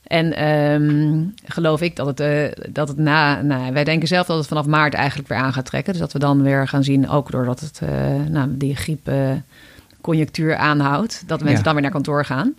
[0.07, 4.37] En um, geloof ik dat het, uh, dat het na, nou, wij denken zelf dat
[4.37, 5.91] het vanaf maart eigenlijk weer aan gaat trekken.
[5.91, 7.89] Dus dat we dan weer gaan zien, ook doordat het uh,
[8.29, 12.53] nou, die griepconjunctuur uh, aanhoudt, dat mensen dan weer naar kantoor gaan.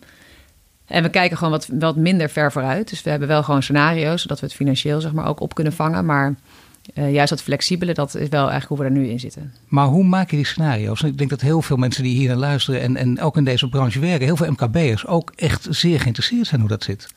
[0.87, 2.89] En we kijken gewoon wat, wat minder ver vooruit.
[2.89, 5.73] Dus we hebben wel gewoon scenario's, zodat we het financieel zeg maar, ook op kunnen
[5.73, 6.05] vangen.
[6.05, 6.35] Maar
[6.95, 9.53] uh, juist dat flexibele, dat is wel eigenlijk hoe we er nu in zitten.
[9.69, 11.03] Maar hoe maak je die scenario's?
[11.03, 13.69] Ik denk dat heel veel mensen die hier naar luisteren en, en ook in deze
[13.69, 17.09] branche werken, heel veel MKB'ers ook echt zeer geïnteresseerd zijn hoe dat zit.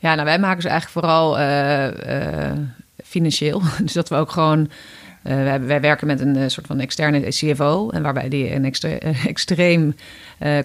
[0.00, 2.52] Ja, nou wij maken ze eigenlijk vooral uh, uh,
[3.04, 3.62] financieel.
[3.82, 4.60] Dus dat we ook gewoon
[5.22, 7.90] uh, wij, wij, werken met een soort van externe CFO.
[7.90, 9.94] En waarbij die een extre extreem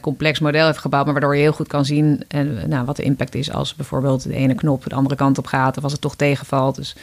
[0.02, 1.04] complex model heeft gebouwd.
[1.04, 4.24] Maar waardoor je heel goed kan zien en, nou, wat de impact is als bijvoorbeeld
[4.24, 5.78] de ene knop de andere kant op gaat.
[5.78, 6.76] Of als het toch tegenvalt.
[6.76, 6.96] Dus,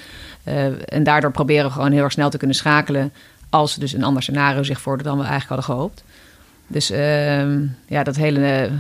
[0.85, 3.13] en daardoor proberen we gewoon heel erg snel te kunnen schakelen.
[3.51, 6.05] Als dus een ander scenario zich voordoet dan we eigenlijk hadden gehoopt.
[6.67, 8.71] Dus ehm, ja, dat hele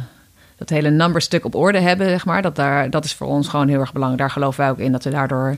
[0.68, 3.68] dat hele numberstuk op orde hebben, zeg maar, dat, daar, dat is voor ons gewoon
[3.68, 4.22] heel erg belangrijk.
[4.22, 5.56] Daar geloven wij ook in dat we daardoor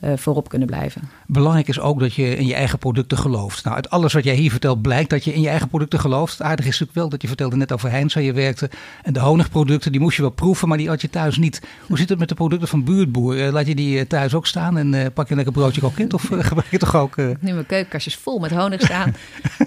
[0.00, 1.02] uh, voorop kunnen blijven.
[1.26, 3.64] Belangrijk is ook dat je in je eigen producten gelooft.
[3.64, 6.32] Nou, uit alles wat jij hier vertelt blijkt dat je in je eigen producten gelooft.
[6.32, 8.70] Het aardige is natuurlijk wel dat je vertelde net over Heinz waar je werkte.
[9.02, 11.62] En de honigproducten, die moest je wel proeven, maar die had je thuis niet.
[11.86, 13.36] Hoe zit het met de producten van buurtboer?
[13.36, 16.14] Uh, laat je die uh, thuis ook staan en pak je een lekker broodje kroket?
[16.14, 17.16] Of gebruik je toch ook...
[17.16, 19.14] Nu mijn keukenkastjes vol met honing staan.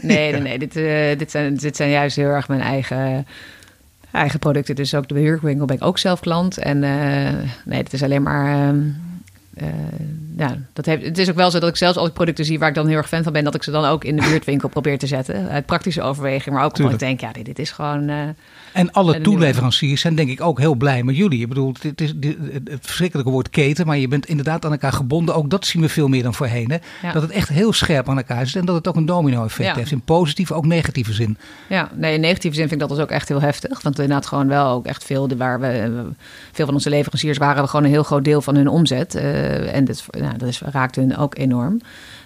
[0.02, 0.60] nee, nee, nee.
[0.60, 0.74] Dit,
[1.20, 3.26] dit, zijn, dit zijn juist heel erg mijn eigen
[4.16, 4.76] eigen producten.
[4.76, 6.58] Dus ook de behuurwinkel ben ik ook zelf klant.
[6.58, 6.80] En
[7.66, 8.80] nee, het is alleen maar ehm,
[9.58, 9.68] uh,
[10.38, 12.60] ja, dat heeft, het is ook wel zo dat ik zelfs als ik producten zie
[12.60, 14.28] waar ik dan heel erg fan van ben, dat ik ze dan ook in de
[14.30, 15.50] buurtwinkel probeer te zetten.
[15.50, 18.10] Uit praktische overweging, maar ook omdat ik denk, ja, dit, dit is gewoon.
[18.10, 18.22] Uh,
[18.74, 21.42] en alle toeleveranciers zijn denk ik ook heel blij met jullie.
[21.42, 22.14] Ik bedoel, het is
[22.54, 25.36] het verschrikkelijke woord keten, maar je bent inderdaad aan elkaar gebonden.
[25.36, 26.72] Ook dat zien we veel meer dan voorheen.
[26.72, 27.12] Hè?
[27.14, 29.76] Dat het echt heel scherp aan elkaar is en dat het ook een domino-effect ja.
[29.76, 29.92] heeft.
[29.92, 31.38] In positieve, ook negatieve zin.
[31.70, 33.82] Ja, nee, in negatieve zin vind ik dat dus ook echt heel heftig.
[33.82, 36.04] Want inderdaad gewoon wel ook echt veel, waar we,
[36.52, 39.16] veel van onze leveranciers waren we gewoon een heel groot deel van hun omzet.
[39.16, 41.82] Uh, en dit, nou, dat is, raakt hun ook enorm.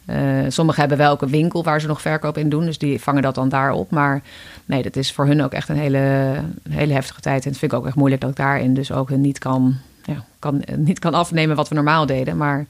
[0.05, 2.65] Uh, sommigen hebben wel ook een winkel waar ze nog verkoop in doen.
[2.65, 3.91] Dus die vangen dat dan daarop.
[3.91, 4.21] Maar
[4.65, 6.33] nee, dat is voor hun ook echt een hele,
[6.69, 7.43] hele heftige tijd.
[7.43, 10.25] En het vind ik ook echt moeilijk dat ik daarin dus ook niet kan, ja,
[10.39, 12.37] kan, niet kan afnemen wat we normaal deden.
[12.37, 12.65] Maar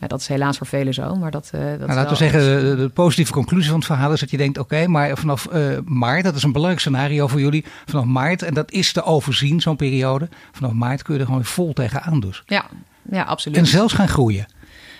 [0.00, 1.14] ja, dat is helaas voor velen zo.
[1.14, 4.12] Maar dat, uh, dat nou, laten we zeggen, de, de, positieve conclusie van het verhaal
[4.12, 7.40] is dat je denkt: oké, maar vanaf uh, maart, dat is een belangrijk scenario voor
[7.40, 7.64] jullie.
[7.84, 10.28] Vanaf maart, en dat is te overzien, zo'n periode.
[10.52, 12.42] Vanaf maart kun je er gewoon vol tegenaan dus.
[12.46, 12.64] Ja,
[13.10, 13.58] ja, absoluut.
[13.58, 14.46] En zelfs gaan groeien.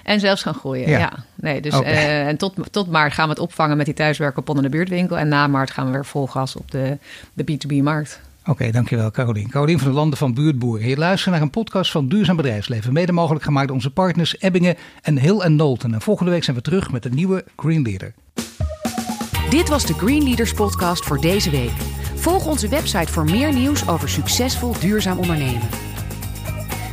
[0.06, 1.12] En zelfs gaan groeien, ja.
[1.34, 4.62] Nee, dus, uh, en tot, tot maart gaan we het opvangen met die thuiswerkpon in
[4.62, 5.18] de buurtwinkel.
[5.18, 6.98] En na maart gaan we weer vol gas op de,
[7.32, 8.20] de B2B-markt.
[8.44, 9.50] Oké, dankjewel Carolien.
[9.50, 10.88] Carolien van de Landen van Buurtboeren.
[10.88, 12.92] Je luistert naar een podcast van Duurzaam Bedrijfsleven.
[12.92, 15.94] Mede mogelijk gemaakt door onze partners Ebbingen en Hill en Nolten.
[15.94, 18.14] En volgende week zijn we terug met een nieuwe Green Leader.
[19.50, 21.72] Dit was de Green Leaders podcast voor deze week.
[22.14, 25.68] Volg onze website voor meer nieuws over succesvol duurzaam ondernemen.